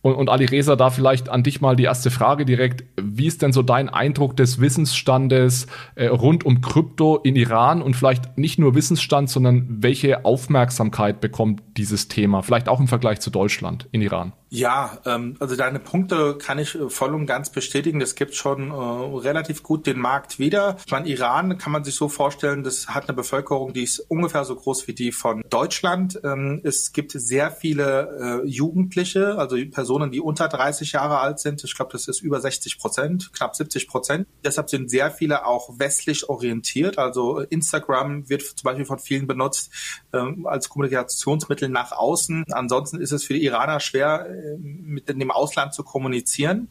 Und, 0.07 0.15
und 0.15 0.29
Ali 0.29 0.45
Reza, 0.45 0.77
da 0.77 0.89
vielleicht 0.89 1.27
an 1.27 1.43
dich 1.43 1.59
mal 1.59 1.75
die 1.75 1.83
erste 1.83 2.11
Frage 2.11 2.45
direkt. 2.45 2.85
Wie 2.95 3.27
ist 3.27 3.41
denn 3.41 3.51
so 3.51 3.61
dein 3.61 3.89
Eindruck 3.89 4.37
des 4.37 4.61
Wissensstandes 4.61 5.67
äh, 5.95 6.07
rund 6.07 6.45
um 6.45 6.61
Krypto 6.61 7.17
in 7.17 7.35
Iran 7.35 7.81
und 7.81 7.95
vielleicht 7.95 8.37
nicht 8.37 8.57
nur 8.57 8.73
Wissensstand, 8.73 9.29
sondern 9.29 9.65
welche 9.67 10.23
Aufmerksamkeit 10.23 11.19
bekommt 11.19 11.61
dieses 11.75 12.07
Thema? 12.07 12.41
Vielleicht 12.41 12.69
auch 12.69 12.79
im 12.79 12.87
Vergleich 12.87 13.19
zu 13.19 13.31
Deutschland 13.31 13.89
in 13.91 14.01
Iran? 14.01 14.31
Ja, 14.49 14.99
ähm, 15.05 15.35
also 15.39 15.55
deine 15.55 15.79
Punkte 15.79 16.37
kann 16.37 16.57
ich 16.57 16.75
äh, 16.75 16.89
voll 16.89 17.13
und 17.13 17.25
ganz 17.25 17.49
bestätigen. 17.49 17.99
Das 17.99 18.15
gibt 18.15 18.33
schon 18.33 18.71
äh, 18.71 18.73
relativ 18.73 19.61
gut 19.61 19.85
den 19.85 19.99
Markt 19.99 20.39
wieder. 20.39 20.77
Ich 20.85 20.91
meine, 20.91 21.07
Iran 21.09 21.57
kann 21.57 21.73
man 21.73 21.83
sich 21.83 21.95
so 21.95 22.07
vorstellen, 22.07 22.63
das 22.63 22.87
hat 22.87 23.07
eine 23.07 23.15
Bevölkerung, 23.15 23.73
die 23.73 23.83
ist 23.83 23.99
ungefähr 23.99 24.45
so 24.45 24.55
groß 24.55 24.87
wie 24.87 24.93
die 24.93 25.11
von 25.11 25.43
Deutschland. 25.49 26.19
Ähm, 26.23 26.61
es 26.63 26.93
gibt 26.93 27.11
sehr 27.11 27.51
viele 27.51 28.43
äh, 28.43 28.47
Jugendliche, 28.47 29.37
also 29.37 29.57
Personen, 29.69 30.11
die 30.11 30.21
unter 30.21 30.47
30 30.47 30.93
Jahre 30.93 31.19
alt 31.19 31.39
sind. 31.39 31.63
Ich 31.63 31.75
glaube, 31.75 31.91
das 31.91 32.07
ist 32.07 32.21
über 32.21 32.39
60 32.39 32.79
Prozent, 32.79 33.33
knapp 33.33 33.55
70 33.55 33.87
Prozent. 33.87 34.27
Deshalb 34.45 34.69
sind 34.69 34.89
sehr 34.89 35.11
viele 35.11 35.45
auch 35.45 35.77
westlich 35.77 36.29
orientiert. 36.29 36.97
Also 36.99 37.39
Instagram 37.39 38.29
wird 38.29 38.43
zum 38.43 38.63
Beispiel 38.63 38.85
von 38.85 38.99
vielen 38.99 39.27
benutzt 39.27 39.71
ähm, 40.13 40.47
als 40.47 40.69
Kommunikationsmittel 40.69 41.67
nach 41.67 41.91
außen. 41.91 42.45
Ansonsten 42.51 43.01
ist 43.01 43.11
es 43.11 43.25
für 43.25 43.33
die 43.33 43.43
Iraner 43.43 43.81
schwer, 43.81 44.36
mit 44.59 45.09
dem 45.09 45.31
Ausland 45.31 45.73
zu 45.73 45.83
kommunizieren. 45.83 46.69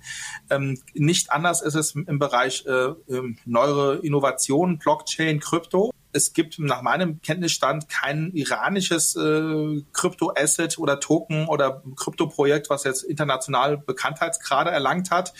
Ähm, 0.51 0.79
nicht 0.95 1.31
anders 1.33 1.63
ist 1.63 1.75
es 1.75 1.95
im 1.95 2.19
Bereich 2.19 2.65
äh, 2.67 2.93
ähm, 3.09 3.39
neuere 3.45 3.97
Innovationen, 3.97 4.79
Blockchain, 4.79 5.41
Krypto 5.41 5.93
es 6.17 6.33
gibt 6.33 6.59
nach 6.59 6.81
meinem 6.81 7.21
Kenntnisstand 7.21 7.91
kein 7.91 8.33
iranisches 8.33 9.15
äh, 9.17 9.83
Krypto-Asset 9.93 10.79
oder 10.79 10.99
Token 10.99 11.47
oder 11.47 11.83
Krypto-Projekt, 11.95 12.71
was 12.71 12.85
jetzt 12.85 13.03
international 13.03 13.77
Bekanntheitsgrade 13.77 14.71
erlangt 14.71 15.11
hat. 15.11 15.35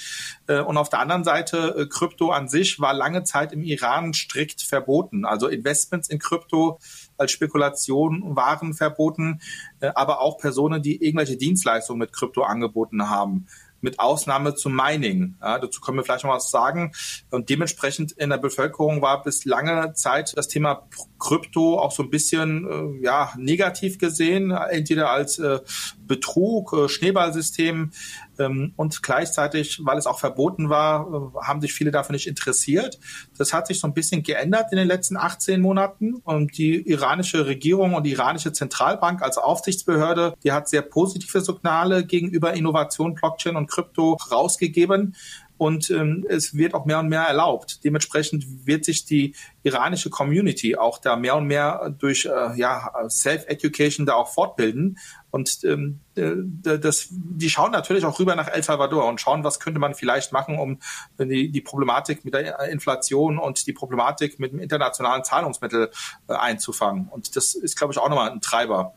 Äh, 0.47 0.61
und 0.61 0.77
auf 0.77 0.91
der 0.91 1.01
anderen 1.01 1.25
Seite, 1.25 1.75
äh, 1.79 1.87
Krypto 1.87 2.31
an 2.31 2.49
sich 2.49 2.79
war 2.79 2.93
lange 2.93 3.25
Zeit 3.25 3.53
im 3.53 3.63
Iran 3.63 4.13
strikt 4.13 4.61
verboten. 4.61 5.25
Also 5.25 5.49
Investments 5.49 6.09
in 6.09 6.19
Krypto 6.19 6.79
als 7.17 7.33
Spekulation 7.33 8.37
waren 8.37 8.75
verboten, 8.75 9.41
äh, 9.81 9.91
aber 9.95 10.21
auch 10.21 10.39
Personen, 10.39 10.83
die 10.83 11.05
irgendwelche 11.05 11.37
Dienstleistungen 11.37 11.99
mit 11.99 12.13
Krypto 12.13 12.43
angeboten 12.43 13.09
haben 13.09 13.47
mit 13.81 14.01
Ausnahme 14.01 14.55
zum 14.55 14.75
Mining. 14.75 15.37
Ja, 15.41 15.59
dazu 15.59 15.81
können 15.81 15.99
wir 15.99 16.05
vielleicht 16.05 16.25
noch 16.25 16.33
was 16.33 16.51
sagen. 16.51 16.93
Und 17.31 17.51
dementsprechend 17.51 18.13
in 18.13 18.31
der 18.31 18.39
Bevölkerung 18.39 19.03
war 19.03 19.23
bis 19.23 19.45
lange 19.45 19.93
Zeit 19.93 20.37
das 20.37 20.49
Thema 20.49 20.89
Krypto 21.19 21.79
auch 21.79 21.93
so 21.93 22.03
ein 22.03 22.11
bisschen 22.11 22.99
äh, 23.01 23.05
ja, 23.05 23.33
negativ 23.37 23.99
gesehen, 23.99 24.51
entweder 24.51 25.11
als 25.11 25.39
äh, 25.39 25.61
Betrug, 26.07 26.91
Schneeballsystem 26.91 27.93
und 28.39 29.03
gleichzeitig, 29.03 29.81
weil 29.85 29.99
es 29.99 30.07
auch 30.07 30.19
verboten 30.19 30.69
war, 30.69 31.33
äh, 31.35 31.45
haben 31.47 31.61
sich 31.61 31.73
viele 31.73 31.91
dafür 31.91 32.13
nicht 32.13 32.27
interessiert. 32.27 32.99
Das 33.37 33.53
hat 33.53 33.67
sich 33.67 33.81
so 33.81 33.87
ein 33.87 33.95
bisschen 33.95 34.23
geändert 34.23 34.73
in 34.73 34.79
den 34.79 34.89
letzten 34.89 35.17
18 35.17 35.61
Monaten 35.61 36.17
und 36.17 36.59
die 36.59 36.89
iranische 36.89 37.47
Regierung 37.47 37.95
und 37.95 38.05
die 38.05 38.13
iranische 38.13 38.53
Zentralbank 38.53 39.23
als 39.23 39.39
Aufsichtsbehörde, 39.39 40.35
die 40.45 40.53
hat 40.53 40.69
sehr 40.69 40.83
positive 40.83 41.41
Signale 41.41 42.05
gegenüber 42.05 42.55
Innovation, 42.55 43.15
Blockchain 43.15 43.57
und 43.57 43.71
Krypto 43.71 44.17
rausgegeben 44.31 45.15
und 45.59 45.91
ähm, 45.91 46.27
es 46.29 46.55
wird 46.55 46.75
auch 46.75 46.85
mehr 46.85 46.99
und 46.99 47.09
mehr 47.09 47.23
erlaubt. 47.23 47.83
Dementsprechend 47.85 48.67
wird 48.67 48.85
sich 48.85 49.05
die 49.05 49.35
iranische 49.63 50.11
Community 50.11 50.77
auch 50.77 50.99
da 50.99 51.17
mehr 51.17 51.37
und 51.37 51.47
mehr 51.47 51.95
durch 51.99 52.27
äh, 52.27 52.59
ja, 52.59 52.93
Self-Education 53.09 54.07
da 54.07 54.15
auch 54.15 54.29
fortbilden. 54.29 54.99
Und 55.31 55.65
ähm, 55.65 56.01
das, 56.15 57.09
die 57.11 57.51
schauen 57.51 57.73
natürlich 57.73 58.05
auch 58.05 58.19
rüber 58.19 58.35
nach 58.37 58.49
El 58.49 58.63
Salvador 58.63 59.07
und 59.07 59.21
schauen, 59.21 59.45
was 59.45 59.61
könnte 59.61 59.79
man 59.79 59.95
vielleicht 59.95 60.33
machen, 60.33 60.59
um 60.59 60.79
die, 61.19 61.51
die 61.51 61.61
Problematik 61.61 62.25
mit 62.25 62.33
der 62.33 62.59
Inflation 62.71 63.39
und 63.39 63.67
die 63.67 63.75
Problematik 63.75 64.39
mit 64.39 64.53
dem 64.53 64.61
internationalen 64.61 65.25
Zahlungsmittel 65.25 65.91
äh, 66.29 66.33
einzufangen. 66.35 67.09
Und 67.09 67.37
das 67.37 67.55
ist, 67.55 67.77
glaube 67.77 67.93
ich, 67.93 67.99
auch 67.99 68.09
nochmal 68.09 68.31
ein 68.31 68.41
Treiber. 68.41 68.95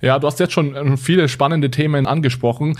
Ja, 0.00 0.18
du 0.18 0.26
hast 0.26 0.40
jetzt 0.40 0.52
schon 0.52 0.74
äh, 0.74 0.96
viele 0.96 1.28
spannende 1.28 1.70
Themen 1.70 2.06
angesprochen. 2.06 2.76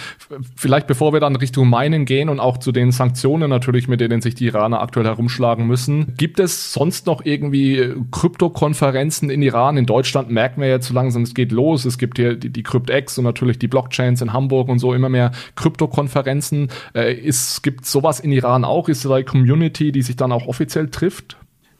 Vielleicht 0.57 0.87
bevor 0.87 1.13
wir 1.13 1.21
dann 1.21 1.37
Richtung 1.37 1.69
Mining 1.69 2.05
gehen 2.05 2.29
und 2.29 2.41
auch 2.41 2.59
zu 2.59 2.73
den 2.73 2.93
Sanktionen 2.93 3.51
natürlich, 3.51 3.89
mit 3.89 4.01
denen 4.01 4.21
sich 4.21 4.35
die 4.35 4.47
Iraner 4.47 4.81
aktuell 4.81 5.07
herumschlagen 5.07 5.67
müssen. 5.67 6.15
Gibt 6.17 6.41
es 6.41 6.73
sonst 6.73 7.07
noch 7.07 7.25
irgendwie 7.25 7.95
Krypto-Konferenzen 8.11 9.31
in 9.31 9.43
Iran? 9.43 9.77
In 9.77 9.87
Deutschland 9.87 10.31
merken 10.31 10.61
wir 10.61 10.69
jetzt 10.69 10.89
so 10.89 10.95
langsam, 10.95 11.23
es 11.23 11.35
geht 11.35 11.53
los. 11.53 11.85
Es 11.85 11.99
gibt 11.99 12.19
hier 12.19 12.37
die, 12.37 12.51
die 12.51 12.63
CryptX 12.63 13.19
und 13.19 13.25
natürlich 13.25 13.59
die 13.59 13.69
Blockchains 13.69 14.23
in 14.23 14.33
Hamburg 14.33 14.69
und 14.69 14.79
so 14.79 14.95
immer 14.95 15.09
mehr 15.09 15.33
Krypto-Konferenzen. 15.57 16.69
Äh, 16.95 17.15
ist, 17.15 17.63
gibt 17.63 17.87
sowas 17.87 18.21
in 18.21 18.33
Iran 18.33 18.65
auch? 18.65 18.89
Ist 18.89 19.05
da 19.05 19.15
eine 19.15 19.25
Community, 19.25 19.93
die 19.93 20.03
sich 20.03 20.17
dann 20.17 20.33
auch 20.33 20.47
offiziell 20.47 20.89
trifft? 20.89 21.37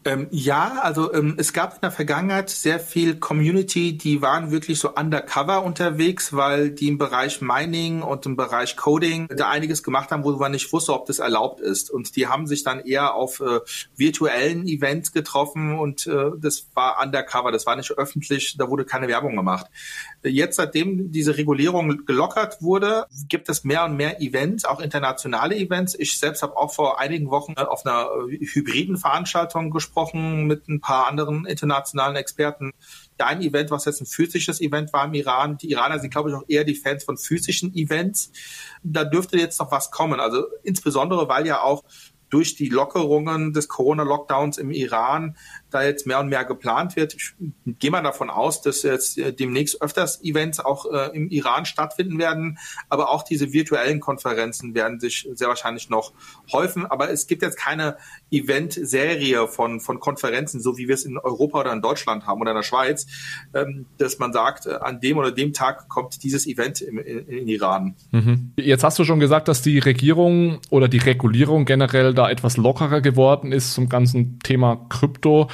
Ähm, 0.07 0.29
ja, 0.31 0.79
also 0.83 1.13
ähm, 1.13 1.35
es 1.37 1.53
gab 1.53 1.75
in 1.75 1.81
der 1.83 1.91
Vergangenheit 1.91 2.49
sehr 2.49 2.81
viel 2.81 3.17
Community, 3.17 3.99
die 3.99 4.23
waren 4.23 4.51
wirklich 4.51 4.79
so 4.79 4.95
undercover 4.95 5.63
unterwegs, 5.63 6.33
weil 6.33 6.71
die 6.71 6.89
im 6.89 6.97
Bereich 6.97 7.43
Mining 7.43 8.01
und 8.01 8.25
im 8.25 8.35
Bereich 8.35 8.79
Coding 8.79 9.29
da 9.29 9.51
einiges 9.51 9.83
gemacht 9.83 10.11
haben, 10.11 10.25
wo 10.25 10.31
man 10.33 10.53
nicht 10.53 10.73
wusste, 10.73 10.95
ob 10.95 11.05
das 11.05 11.19
erlaubt 11.19 11.61
ist. 11.61 11.91
Und 11.91 12.17
die 12.17 12.29
haben 12.29 12.47
sich 12.47 12.63
dann 12.63 12.81
eher 12.81 13.15
auf 13.15 13.41
äh, 13.41 13.61
virtuellen 13.95 14.67
Events 14.67 15.13
getroffen 15.13 15.79
und 15.79 16.07
äh, 16.07 16.31
das 16.39 16.69
war 16.73 17.03
undercover, 17.03 17.53
das 17.53 17.67
war 17.67 17.77
nicht 17.77 17.91
öffentlich, 17.91 18.57
da 18.57 18.71
wurde 18.71 18.87
keine 18.87 19.07
Werbung 19.07 19.37
gemacht. 19.37 19.67
Jetzt, 20.23 20.57
seitdem 20.57 21.13
diese 21.13 21.37
Regulierung 21.37 22.07
gelockert 22.07 22.63
wurde, 22.63 23.05
gibt 23.29 23.51
es 23.51 23.65
mehr 23.65 23.85
und 23.85 23.97
mehr 23.97 24.23
Events, 24.23 24.65
auch 24.65 24.81
internationale 24.81 25.57
Events. 25.57 25.95
Ich 25.95 26.19
selbst 26.19 26.43
habe 26.43 26.57
auch 26.57 26.73
vor 26.73 26.99
einigen 26.99 27.31
Wochen 27.31 27.53
auf 27.55 27.85
einer 27.85 28.09
äh, 28.31 28.39
hybriden 28.39 28.97
Veranstaltung 28.97 29.71
gesprochen 29.71 29.90
mit 30.47 30.69
ein 30.69 30.81
paar 30.81 31.07
anderen 31.07 31.47
internationalen 31.47 32.17
Experten. 32.17 32.73
Ja, 33.19 33.27
ein 33.27 33.43
Event, 33.43 33.71
was 33.71 33.85
jetzt 33.85 34.01
ein 34.01 34.07
physisches 34.07 34.61
Event 34.61 34.93
war 34.93 35.05
im 35.05 35.15
Iran. 35.15 35.59
Die 35.59 35.71
Iraner 35.71 35.99
sind, 35.99 36.11
glaube 36.11 36.31
ich, 36.31 36.37
auch 36.37 36.45
eher 36.49 36.65
die 36.65 36.75
Fans 36.75 37.05
von 37.05 37.19
physischen 37.19 37.75
Events. 37.75 38.33
Da 38.83 39.05
dürfte 39.05 39.37
jetzt 39.39 39.61
noch 39.61 39.71
was 39.71 39.91
kommen. 39.91 40.21
Also 40.21 40.47
insbesondere, 40.63 41.29
weil 41.29 41.47
ja 41.47 41.63
auch 41.63 41.85
durch 42.31 42.55
die 42.55 42.69
Lockerungen 42.69 43.53
des 43.53 43.69
Corona-Lockdowns 43.69 44.59
im 44.59 44.71
Iran 44.71 45.37
da 45.71 45.83
jetzt 45.83 46.07
mehr 46.07 46.21
und 46.21 46.29
mehr 46.29 46.45
geplant 46.45 46.97
wird. 46.97 47.15
Ich 47.15 47.33
gehe 47.79 47.91
mal 47.91 48.03
davon 48.03 48.31
aus, 48.31 48.63
dass 48.63 48.83
jetzt 48.83 49.19
äh, 49.19 49.33
demnächst 49.33 49.83
öfters 49.83 50.23
Events 50.23 50.61
auch 50.61 50.87
äh, 50.87 51.17
im 51.17 51.29
Iran 51.29 51.65
stattfinden 51.65 52.19
werden, 52.19 52.59
aber 52.89 53.11
auch 53.11 53.23
diese 53.23 53.53
virtuellen 53.53 54.01
Konferenzen 54.01 54.75
werden 54.75 55.01
sich 55.01 55.29
sehr 55.33 55.49
wahrscheinlich 55.49 55.91
noch 55.91 56.13
häufen. 56.53 56.87
Aber 56.87 57.11
es 57.11 57.27
gibt 57.27 57.43
jetzt 57.43 57.57
keine 57.57 57.97
Event-Serie 58.31 59.49
von, 59.49 59.81
von 59.81 60.01
Konferenzen, 60.01 60.61
so 60.61 60.77
wie 60.77 60.89
wir 60.89 60.95
es 60.95 61.05
in 61.05 61.19
Europa 61.19 61.61
oder 61.61 61.73
in 61.73 61.83
Deutschland 61.83 62.27
haben 62.27 62.41
oder 62.41 62.53
in 62.53 62.57
der 62.57 62.63
Schweiz, 62.63 63.07
ähm, 63.55 63.87
dass 63.99 64.19
man 64.19 64.33
sagt, 64.33 64.67
äh, 64.67 64.75
an 64.75 65.01
dem 65.01 65.19
oder 65.19 65.33
dem 65.33 65.53
Tag 65.53 65.89
kommt 65.89 66.23
dieses 66.23 66.47
Event 66.47 66.81
im, 66.81 66.99
in, 66.99 67.27
in 67.27 67.49
Iran. 67.49 67.95
Mhm. 68.11 68.53
Jetzt 68.57 68.85
hast 68.85 68.99
du 68.99 69.05
schon 69.05 69.21
gesagt, 69.21 69.49
dass 69.49 69.63
die 69.63 69.79
Regierung 69.79 70.61
oder 70.71 70.89
die 70.89 70.99
Regulierung 70.99 71.65
generell 71.65 72.15
da 72.21 72.29
etwas 72.29 72.59
lockerer 72.59 73.01
geworden 73.01 73.51
ist 73.51 73.73
zum 73.73 73.89
ganzen 73.89 74.41
Thema 74.41 74.77
Krypto. 74.91 75.49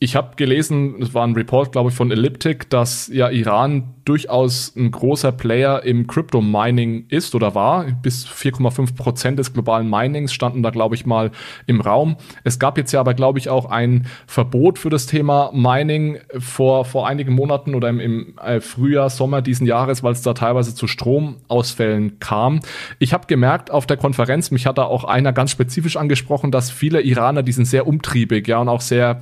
Ich 0.00 0.14
habe 0.14 0.36
gelesen, 0.36 1.02
es 1.02 1.12
war 1.12 1.26
ein 1.26 1.34
Report, 1.34 1.72
glaube 1.72 1.90
ich, 1.90 1.96
von 1.96 2.12
Elliptic, 2.12 2.70
dass 2.70 3.08
ja 3.08 3.30
Iran 3.30 3.94
durchaus 4.04 4.74
ein 4.74 4.90
großer 4.90 5.32
Player 5.32 5.82
im 5.82 6.06
Crypto-Mining 6.06 7.06
ist 7.08 7.34
oder 7.34 7.54
war. 7.54 7.84
Bis 8.00 8.26
4,5 8.26 8.96
Prozent 8.96 9.38
des 9.38 9.52
globalen 9.52 9.90
Minings 9.90 10.32
standen 10.32 10.62
da, 10.62 10.70
glaube 10.70 10.94
ich, 10.94 11.04
mal 11.04 11.30
im 11.66 11.80
Raum. 11.80 12.16
Es 12.42 12.58
gab 12.58 12.78
jetzt 12.78 12.92
ja 12.92 13.00
aber, 13.00 13.12
glaube 13.12 13.38
ich, 13.38 13.50
auch 13.50 13.66
ein 13.66 14.06
Verbot 14.26 14.78
für 14.78 14.88
das 14.88 15.06
Thema 15.06 15.50
Mining 15.52 16.18
vor, 16.38 16.86
vor 16.86 17.06
einigen 17.06 17.34
Monaten 17.34 17.74
oder 17.74 17.90
im, 17.90 18.00
im 18.00 18.38
äh, 18.38 18.60
Frühjahr, 18.60 19.10
Sommer 19.10 19.42
diesen 19.42 19.66
Jahres, 19.66 20.02
weil 20.02 20.12
es 20.12 20.22
da 20.22 20.32
teilweise 20.32 20.74
zu 20.74 20.86
Stromausfällen 20.86 22.18
kam. 22.18 22.60
Ich 22.98 23.12
habe 23.12 23.26
gemerkt 23.26 23.70
auf 23.70 23.84
der 23.84 23.98
Konferenz, 23.98 24.50
mich 24.50 24.66
hat 24.66 24.78
da 24.78 24.84
auch 24.84 25.04
einer 25.04 25.34
ganz 25.34 25.50
spezifisch 25.50 25.96
angesprochen, 25.96 26.50
dass 26.50 26.70
viele 26.70 27.02
Iraner, 27.02 27.42
die 27.42 27.52
sind 27.52 27.66
sehr 27.66 27.86
umtriebig, 27.86 28.48
ja, 28.48 28.58
und 28.58 28.68
auch 28.68 28.80
sehr 28.80 29.20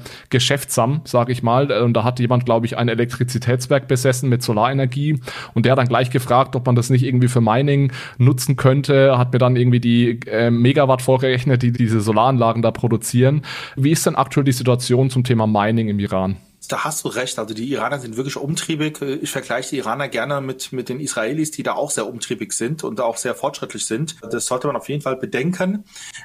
geschäftsam, 0.66 1.00
sage 1.04 1.32
ich 1.32 1.42
mal. 1.42 1.70
Und 1.70 1.94
da 1.94 2.04
hat 2.04 2.20
jemand, 2.20 2.44
glaube 2.44 2.66
ich, 2.66 2.76
ein 2.76 2.88
Elektrizitätswerk 2.88 3.88
besessen 3.88 4.28
mit 4.28 4.42
Solar 4.42 4.56
Solarenergie. 4.56 5.20
Und 5.54 5.64
der 5.64 5.72
hat 5.72 5.78
dann 5.78 5.88
gleich 5.88 6.10
gefragt, 6.10 6.56
ob 6.56 6.66
man 6.66 6.74
das 6.74 6.90
nicht 6.90 7.04
irgendwie 7.04 7.28
für 7.28 7.40
Mining 7.40 7.92
nutzen 8.18 8.56
könnte, 8.56 9.18
hat 9.18 9.32
mir 9.32 9.38
dann 9.38 9.56
irgendwie 9.56 9.80
die 9.80 10.20
äh, 10.26 10.50
Megawatt 10.50 11.02
vorgerechnet, 11.02 11.62
die 11.62 11.72
diese 11.72 12.00
Solaranlagen 12.00 12.62
da 12.62 12.70
produzieren. 12.70 13.42
Wie 13.76 13.90
ist 13.90 14.06
denn 14.06 14.16
aktuell 14.16 14.44
die 14.44 14.52
Situation 14.52 15.10
zum 15.10 15.24
Thema 15.24 15.46
Mining 15.46 15.88
im 15.88 15.98
Iran? 15.98 16.36
Da 16.68 16.84
hast 16.84 17.04
du 17.04 17.08
recht. 17.08 17.38
Also 17.38 17.54
die 17.54 17.70
Iraner 17.70 17.98
sind 17.98 18.16
wirklich 18.16 18.36
umtriebig. 18.36 19.00
Ich 19.02 19.30
vergleiche 19.30 19.70
die 19.70 19.78
Iraner 19.78 20.08
gerne 20.08 20.40
mit, 20.40 20.72
mit 20.72 20.88
den 20.88 21.00
Israelis, 21.00 21.50
die 21.50 21.62
da 21.62 21.74
auch 21.74 21.90
sehr 21.90 22.06
umtriebig 22.06 22.52
sind 22.52 22.84
und 22.84 23.00
auch 23.00 23.16
sehr 23.16 23.34
fortschrittlich 23.34 23.86
sind. 23.86 24.16
Das 24.30 24.46
sollte 24.46 24.66
man 24.66 24.76
auf 24.76 24.88
jeden 24.88 25.02
Fall 25.02 25.16
bedenken. 25.16 25.84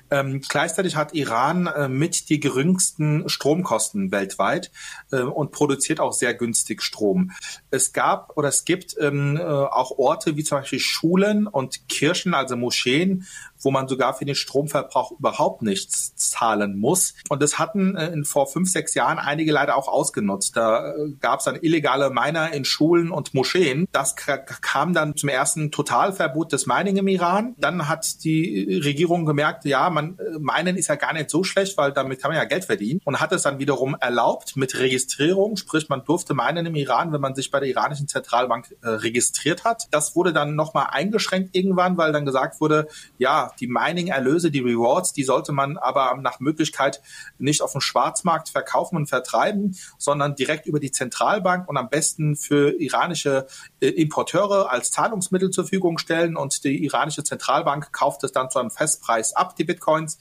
Ähm, 0.10 0.42
gleichzeitig 0.48 0.96
hat 0.96 1.14
Iran 1.14 1.68
äh, 1.68 1.88
mit 1.88 2.30
die 2.30 2.40
geringsten 2.40 3.30
Stromkosten 3.30 4.12
weltweit 4.12 4.72
äh, 5.12 5.22
und 5.22 5.52
produziert 5.52 6.00
auch 6.00 6.14
sehr 6.14 6.34
günstig 6.34 6.82
Strom. 6.82 7.32
Es 7.70 7.94
gab 7.94 8.38
oder 8.38 8.50
es 8.50 8.66
gibt 8.66 8.96
ähm, 9.00 9.38
äh, 9.38 9.42
auch 9.42 9.98
Orte 9.98 10.36
wie 10.38 10.44
zum 10.44 10.60
Beispiel 10.60 10.80
Schulen 10.80 11.48
und 11.48 11.88
Kirchen, 11.90 12.34
also 12.34 12.56
Moscheen, 12.56 13.26
wo 13.62 13.72
man 13.72 13.88
sogar 13.88 14.14
für 14.14 14.26
den 14.26 14.36
Stromverbrauch 14.36 15.12
überhaupt 15.12 15.62
nichts 15.62 16.16
zahlen 16.16 16.78
muss. 16.78 17.14
Und 17.30 17.42
das 17.42 17.60
hatten 17.60 17.96
äh, 17.96 18.12
in, 18.12 18.26
vor 18.26 18.48
fünf, 18.48 18.70
sechs 18.72 18.94
Jahren 18.94 19.20
einige 19.20 19.52
leider 19.52 19.78
auch 19.78 19.88
ausgenutzt. 19.88 20.56
Da 20.58 20.94
äh, 20.94 21.12
gab 21.20 21.40
es 21.40 21.46
dann 21.46 21.58
illegale 21.62 22.10
Miner 22.10 22.54
in 22.54 22.66
Schulen 22.66 23.12
und 23.12 23.34
Moscheen. 23.34 23.88
Das 23.92 24.16
kam 24.16 24.94
dann 24.94 25.16
zum 25.16 25.30
ersten 25.30 25.72
Totalverbot 25.72 26.52
des 26.52 26.66
Mining 26.66 26.98
im 26.98 27.08
Iran. 27.08 27.56
Dann 27.58 27.88
hat 27.88 28.24
die 28.24 28.80
Regierung 28.84 29.26
gemerkt, 29.26 29.66
ja, 29.66 29.90
man 29.90 30.18
äh, 30.18 30.40
Minen 30.40 30.78
ist 30.78 30.88
ja 30.88 30.96
gar 30.96 31.14
nicht 31.14 31.30
so 31.30 31.44
schlecht, 31.44 31.78
weil 31.78 31.92
damit 31.92 32.22
kann 32.22 32.32
man 32.32 32.38
ja 32.38 32.46
Geld 32.46 32.66
verdienen 32.66 33.02
und 33.06 33.20
hat 33.20 33.32
es 33.32 33.44
dann 33.44 33.60
wiederum 33.60 33.96
erlaubt 34.00 34.56
mit 34.56 34.78
Registrierung, 34.78 35.58
sprich 35.58 35.90
man 35.90 36.04
durfte 36.04 36.34
minen 36.34 36.66
im 36.66 36.76
Iran, 36.76 37.14
wenn 37.14 37.22
man 37.22 37.36
sich 37.36 37.52
bei 37.52 37.60
der 37.60 37.70
iranischen 37.70 38.08
Zentralbank 38.08 38.76
äh, 38.82 38.90
registriert 38.90 39.64
hat. 39.64 39.88
Das 39.92 40.16
wurde 40.16 40.34
dann 40.34 40.56
nochmal 40.56 40.88
eingeschränkt 40.92 41.56
irgendwann, 41.56 41.98
weil 41.98 42.12
dann 42.12 42.26
gesagt 42.26 42.62
wurde, 42.62 42.88
ja, 43.18 43.51
die 43.60 43.68
Mining-Erlöse, 43.68 44.52
die 44.52 44.60
Rewards, 44.60 45.14
die 45.14 45.24
sollte 45.24 45.52
man 45.52 45.78
aber 45.78 46.16
nach 46.22 46.40
Möglichkeit 46.40 47.02
nicht 47.38 47.62
auf 47.62 47.72
dem 47.72 47.82
Schwarzmarkt 47.82 48.50
verkaufen 48.50 48.96
und 48.96 49.08
vertreiben, 49.08 49.78
sondern 49.98 50.36
direkt 50.36 50.66
über 50.66 50.80
die 50.80 50.92
Zentralbank 50.92 51.68
und 51.68 51.78
am 51.78 51.90
besten 51.90 52.36
für 52.36 52.80
iranische 52.80 53.48
äh, 53.80 53.88
Importeure 53.88 54.72
als 54.72 54.92
Zahlungsmittel 54.92 55.50
zur 55.50 55.66
Verfügung 55.66 55.98
stellen 55.98 56.36
und 56.36 56.64
die 56.64 56.84
iranische 56.84 57.24
Zentralbank 57.24 57.92
kauft 57.92 58.24
es 58.24 58.32
dann 58.32 58.50
zu 58.50 58.60
einem 58.60 58.72
Festpreis 58.72 59.36
ab, 59.36 59.56
die 59.56 59.64
Bitcoins. 59.64 60.18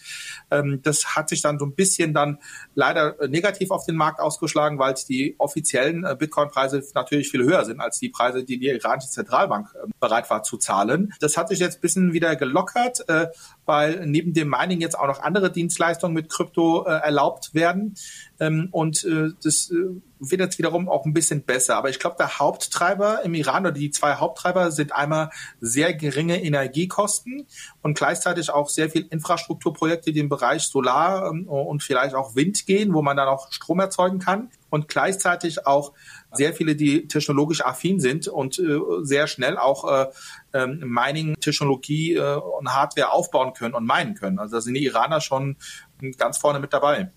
Ähm, 0.50 0.80
das 0.82 1.16
hat 1.16 1.28
sich 1.28 1.42
dann 1.42 1.58
so 1.58 1.66
ein 1.66 1.74
bisschen 1.74 2.14
dann 2.14 2.38
leider 2.74 3.20
äh, 3.20 3.28
negativ 3.28 3.70
auf 3.70 3.84
den 3.86 3.96
Markt 3.96 4.20
ausgeschlagen, 4.20 4.78
weil 4.78 4.94
die 5.08 5.34
offiziellen 5.38 6.04
äh, 6.04 6.16
Bitcoin-Preise 6.18 6.82
natürlich 6.94 7.30
viel 7.30 7.44
höher 7.44 7.64
sind 7.64 7.80
als 7.80 7.98
die 7.98 8.08
Preise, 8.08 8.44
die 8.44 8.58
die 8.58 8.68
iranische 8.68 9.10
Zentralbank 9.10 9.68
bereit 10.00 10.28
war 10.30 10.42
zu 10.42 10.56
zahlen. 10.56 11.12
Das 11.20 11.36
hat 11.36 11.48
sich 11.48 11.58
jetzt 11.58 11.78
ein 11.78 11.80
bisschen 11.80 12.12
wieder 12.12 12.36
gelockert 12.36 13.04
weil 13.66 14.06
neben 14.06 14.32
dem 14.32 14.48
Mining 14.50 14.80
jetzt 14.80 14.98
auch 14.98 15.06
noch 15.06 15.20
andere 15.20 15.52
Dienstleistungen 15.52 16.14
mit 16.14 16.28
Krypto 16.28 16.84
äh, 16.86 16.90
erlaubt 16.90 17.54
werden. 17.54 17.94
Ähm, 18.40 18.68
und 18.72 19.04
äh, 19.04 19.30
das 19.42 19.70
äh, 19.70 20.00
wird 20.18 20.40
jetzt 20.40 20.58
wiederum 20.58 20.88
auch 20.88 21.04
ein 21.04 21.14
bisschen 21.14 21.42
besser. 21.44 21.76
Aber 21.76 21.88
ich 21.88 21.98
glaube, 21.98 22.16
der 22.18 22.38
Haupttreiber 22.38 23.22
im 23.24 23.34
Iran 23.34 23.62
oder 23.62 23.72
die 23.72 23.90
zwei 23.90 24.14
Haupttreiber 24.14 24.70
sind 24.70 24.92
einmal 24.92 25.30
sehr 25.60 25.94
geringe 25.94 26.42
Energiekosten 26.42 27.46
und 27.82 27.96
gleichzeitig 27.96 28.50
auch 28.50 28.68
sehr 28.68 28.90
viel 28.90 29.06
Infrastrukturprojekte, 29.08 30.12
die 30.12 30.20
im 30.20 30.28
Bereich 30.28 30.62
Solar 30.62 31.30
ähm, 31.30 31.48
und 31.48 31.82
vielleicht 31.82 32.14
auch 32.14 32.34
Wind 32.34 32.66
gehen, 32.66 32.92
wo 32.92 33.02
man 33.02 33.16
dann 33.16 33.28
auch 33.28 33.52
Strom 33.52 33.80
erzeugen 33.80 34.18
kann. 34.18 34.50
Und 34.68 34.88
gleichzeitig 34.88 35.66
auch 35.66 35.92
sehr 36.32 36.52
viele, 36.52 36.76
die 36.76 37.08
technologisch 37.08 37.64
affin 37.64 38.00
sind 38.00 38.28
und 38.28 38.58
äh, 38.58 38.78
sehr 39.02 39.26
schnell 39.26 39.56
auch 39.56 39.90
äh, 39.90 40.06
ähm, 40.52 40.80
Mining-Technologie 40.80 42.14
äh, 42.14 42.36
und 42.36 42.74
Hardware 42.74 43.12
aufbauen 43.12 43.52
können 43.52 43.74
und 43.74 43.86
meinen 43.86 44.14
können. 44.14 44.38
Also 44.38 44.56
da 44.56 44.60
sind 44.60 44.74
die 44.74 44.84
Iraner 44.84 45.20
schon 45.20 45.56
ganz 46.18 46.38
vorne 46.38 46.60
mit 46.60 46.72
dabei. 46.72 47.10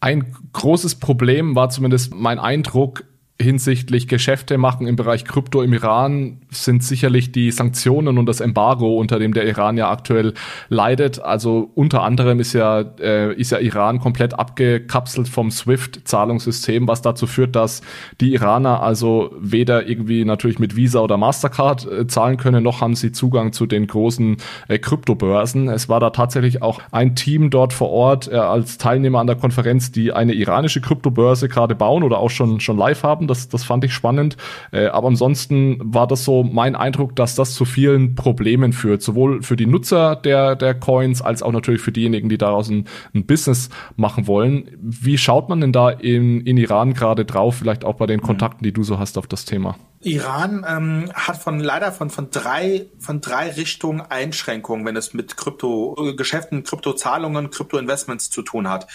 Ein 0.00 0.34
großes 0.52 0.96
Problem 0.96 1.56
war 1.56 1.70
zumindest 1.70 2.14
mein 2.14 2.38
Eindruck 2.38 3.04
hinsichtlich 3.44 4.08
Geschäfte 4.08 4.58
machen 4.58 4.86
im 4.86 4.96
Bereich 4.96 5.24
Krypto 5.24 5.62
im 5.62 5.72
Iran 5.72 6.38
sind 6.50 6.82
sicherlich 6.82 7.32
die 7.32 7.50
Sanktionen 7.50 8.18
und 8.18 8.26
das 8.26 8.40
Embargo, 8.40 8.98
unter 8.98 9.18
dem 9.18 9.32
der 9.32 9.46
Iran 9.46 9.76
ja 9.76 9.90
aktuell 9.90 10.34
leidet. 10.68 11.20
Also 11.20 11.70
unter 11.74 12.02
anderem 12.02 12.40
ist 12.40 12.52
ja, 12.52 12.80
äh, 13.00 13.32
ist 13.34 13.52
ja 13.52 13.58
Iran 13.58 14.00
komplett 14.00 14.38
abgekapselt 14.38 15.28
vom 15.28 15.50
SWIFT-Zahlungssystem, 15.50 16.88
was 16.88 17.02
dazu 17.02 17.26
führt, 17.26 17.56
dass 17.56 17.82
die 18.20 18.34
Iraner 18.34 18.82
also 18.82 19.34
weder 19.38 19.86
irgendwie 19.86 20.24
natürlich 20.24 20.58
mit 20.58 20.76
Visa 20.76 21.00
oder 21.00 21.16
Mastercard 21.16 21.90
äh, 21.90 22.06
zahlen 22.06 22.36
können, 22.36 22.62
noch 22.62 22.80
haben 22.80 22.94
sie 22.94 23.12
Zugang 23.12 23.52
zu 23.52 23.66
den 23.66 23.86
großen 23.86 24.36
äh, 24.68 24.78
Kryptobörsen. 24.78 25.68
Es 25.68 25.88
war 25.88 26.00
da 26.00 26.10
tatsächlich 26.10 26.62
auch 26.62 26.80
ein 26.90 27.14
Team 27.14 27.50
dort 27.50 27.72
vor 27.72 27.90
Ort 27.90 28.28
äh, 28.28 28.36
als 28.36 28.78
Teilnehmer 28.78 29.20
an 29.20 29.26
der 29.26 29.36
Konferenz, 29.36 29.92
die 29.92 30.12
eine 30.12 30.34
iranische 30.34 30.80
Kryptobörse 30.80 31.48
gerade 31.48 31.74
bauen 31.74 32.02
oder 32.02 32.18
auch 32.18 32.30
schon, 32.30 32.60
schon 32.60 32.76
live 32.76 33.02
haben 33.02 33.14
haben. 33.14 33.26
Das, 33.34 33.48
das 33.48 33.64
fand 33.64 33.82
ich 33.82 33.92
spannend. 33.92 34.36
Äh, 34.70 34.86
aber 34.86 35.08
ansonsten 35.08 35.80
war 35.82 36.06
das 36.06 36.24
so 36.24 36.44
mein 36.44 36.76
Eindruck, 36.76 37.16
dass 37.16 37.34
das 37.34 37.54
zu 37.54 37.64
vielen 37.64 38.14
Problemen 38.14 38.72
führt. 38.72 39.02
Sowohl 39.02 39.42
für 39.42 39.56
die 39.56 39.66
Nutzer 39.66 40.14
der, 40.14 40.54
der 40.54 40.74
Coins 40.74 41.20
als 41.20 41.42
auch 41.42 41.50
natürlich 41.50 41.80
für 41.80 41.90
diejenigen, 41.90 42.28
die 42.28 42.38
daraus 42.38 42.68
ein, 42.68 42.84
ein 43.12 43.26
Business 43.26 43.70
machen 43.96 44.28
wollen. 44.28 44.70
Wie 44.80 45.18
schaut 45.18 45.48
man 45.48 45.60
denn 45.60 45.72
da 45.72 45.90
in, 45.90 46.42
in 46.42 46.56
Iran 46.56 46.94
gerade 46.94 47.24
drauf? 47.24 47.56
Vielleicht 47.56 47.84
auch 47.84 47.96
bei 47.96 48.06
den 48.06 48.20
Kontakten, 48.20 48.62
die 48.62 48.72
du 48.72 48.84
so 48.84 49.00
hast 49.00 49.18
auf 49.18 49.26
das 49.26 49.44
Thema. 49.44 49.76
Iran 50.00 50.64
ähm, 50.68 51.10
hat 51.14 51.38
von 51.38 51.58
leider 51.60 51.90
von 51.90 52.10
von 52.10 52.30
drei 52.30 52.86
von 52.98 53.22
drei 53.22 53.50
Richtungen 53.50 54.02
Einschränkungen, 54.02 54.84
wenn 54.84 54.96
es 54.96 55.14
mit 55.14 55.36
Krypto 55.38 56.14
Geschäften, 56.16 56.62
Kryptozahlungen, 56.62 57.50
Kryptoinvestments 57.50 58.28
zu 58.30 58.42
tun 58.42 58.68
hat. 58.68 58.86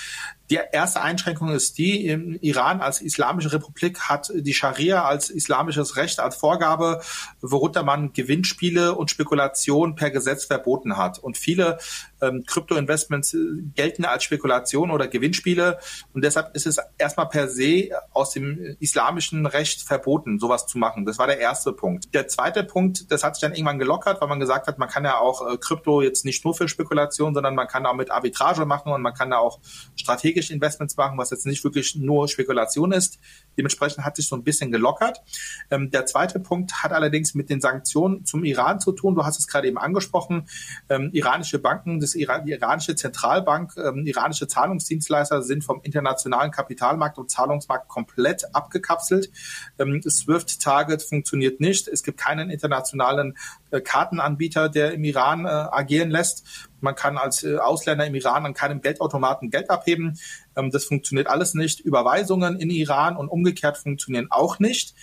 Die 0.49 0.59
erste 0.71 1.01
Einschränkung 1.01 1.49
ist 1.49 1.77
die, 1.77 2.07
im 2.07 2.37
Iran 2.41 2.81
als 2.81 3.01
islamische 3.01 3.53
Republik 3.53 3.99
hat 4.01 4.31
die 4.33 4.53
Scharia 4.53 5.03
als 5.03 5.29
islamisches 5.29 5.95
Recht, 5.95 6.19
als 6.19 6.35
Vorgabe, 6.35 7.01
worunter 7.41 7.83
man 7.83 8.13
Gewinnspiele 8.13 8.95
und 8.95 9.11
Spekulation 9.11 9.95
per 9.95 10.09
Gesetz 10.09 10.45
verboten 10.45 10.97
hat. 10.97 11.19
Und 11.19 11.37
viele 11.37 11.77
ähm, 12.21 12.43
Krypto-Investments 12.47 13.33
äh, 13.35 13.37
gelten 13.75 14.05
als 14.05 14.23
Spekulation 14.23 14.89
oder 14.89 15.07
Gewinnspiele. 15.07 15.79
Und 16.13 16.23
deshalb 16.23 16.55
ist 16.55 16.65
es 16.65 16.77
erstmal 16.97 17.29
per 17.29 17.47
se 17.47 17.89
aus 18.11 18.31
dem 18.31 18.75
islamischen 18.79 19.45
Recht 19.45 19.83
verboten, 19.83 20.39
sowas 20.39 20.65
zu 20.65 20.77
machen. 20.79 21.05
Das 21.05 21.19
war 21.19 21.27
der 21.27 21.39
erste 21.39 21.73
Punkt. 21.73 22.13
Der 22.13 22.27
zweite 22.27 22.63
Punkt, 22.63 23.11
das 23.11 23.23
hat 23.23 23.35
sich 23.35 23.41
dann 23.41 23.53
irgendwann 23.53 23.79
gelockert, 23.79 24.19
weil 24.19 24.27
man 24.27 24.39
gesagt 24.39 24.67
hat, 24.67 24.79
man 24.79 24.89
kann 24.89 25.05
ja 25.05 25.19
auch 25.19 25.47
äh, 25.47 25.57
Krypto 25.57 26.01
jetzt 26.01 26.25
nicht 26.25 26.43
nur 26.43 26.55
für 26.55 26.67
Spekulation, 26.67 27.35
sondern 27.35 27.53
man 27.53 27.67
kann 27.67 27.85
auch 27.85 27.93
mit 27.93 28.09
Arbitrage 28.09 28.65
machen 28.65 28.91
und 28.91 29.03
man 29.03 29.13
kann 29.13 29.29
da 29.29 29.37
auch 29.37 29.59
strategische 30.39 30.53
Investments 30.53 30.97
machen, 30.97 31.17
was 31.17 31.31
jetzt 31.31 31.45
nicht 31.45 31.63
wirklich 31.63 31.95
nur 31.95 32.27
Spekulation 32.27 32.91
ist. 32.91 33.19
Dementsprechend 33.57 34.05
hat 34.05 34.15
sich 34.15 34.27
so 34.27 34.35
ein 34.35 34.43
bisschen 34.43 34.71
gelockert. 34.71 35.21
Ähm, 35.69 35.91
der 35.91 36.05
zweite 36.05 36.39
Punkt 36.39 36.83
hat 36.83 36.91
allerdings 36.91 37.33
mit 37.35 37.49
den 37.49 37.61
Sanktionen 37.61 38.25
zum 38.25 38.43
Iran 38.43 38.79
zu 38.79 38.91
tun. 38.91 39.15
Du 39.15 39.25
hast 39.25 39.39
es 39.39 39.47
gerade 39.47 39.67
eben 39.67 39.77
angesprochen. 39.77 40.47
Ähm, 40.89 41.09
iranische 41.13 41.59
Banken, 41.59 41.99
das 41.99 42.15
Iran, 42.15 42.45
die 42.45 42.51
iranische 42.51 42.95
Zentralbank, 42.95 43.73
ähm, 43.77 44.05
iranische 44.05 44.47
Zahlungsdienstleister 44.47 45.41
sind 45.41 45.63
vom 45.63 45.81
internationalen 45.83 46.51
Kapitalmarkt 46.51 47.17
und 47.17 47.29
Zahlungsmarkt 47.29 47.87
komplett 47.87 48.55
abgekapselt. 48.55 49.29
Ähm, 49.77 50.01
Swift 50.01 50.61
Target 50.61 51.03
funktioniert 51.03 51.59
nicht. 51.59 51.87
Es 51.87 52.03
gibt 52.03 52.19
keinen 52.19 52.49
internationalen 52.49 53.37
äh, 53.71 53.81
Kartenanbieter, 53.81 54.69
der 54.69 54.93
im 54.93 55.03
Iran 55.03 55.45
äh, 55.45 55.49
agieren 55.49 56.09
lässt. 56.09 56.68
Man 56.81 56.95
kann 56.95 57.17
als 57.17 57.43
äh, 57.43 57.57
Ausländer 57.57 58.05
im 58.05 58.15
Iran 58.15 58.45
an 58.45 58.53
keinem 58.53 58.81
Geldautomaten 58.81 59.49
Geld 59.49 59.69
abheben. 59.69 60.19
Ähm, 60.55 60.71
das 60.71 60.85
funktioniert 60.85 61.27
alles 61.27 61.53
nicht. 61.53 61.79
Überweisungen 61.79 62.59
in 62.59 62.69
Iran 62.69 63.17
und 63.17 63.29
umgekehrt 63.29 63.77
funktionieren 63.77 64.27
auch 64.29 64.59
nicht. 64.59 64.93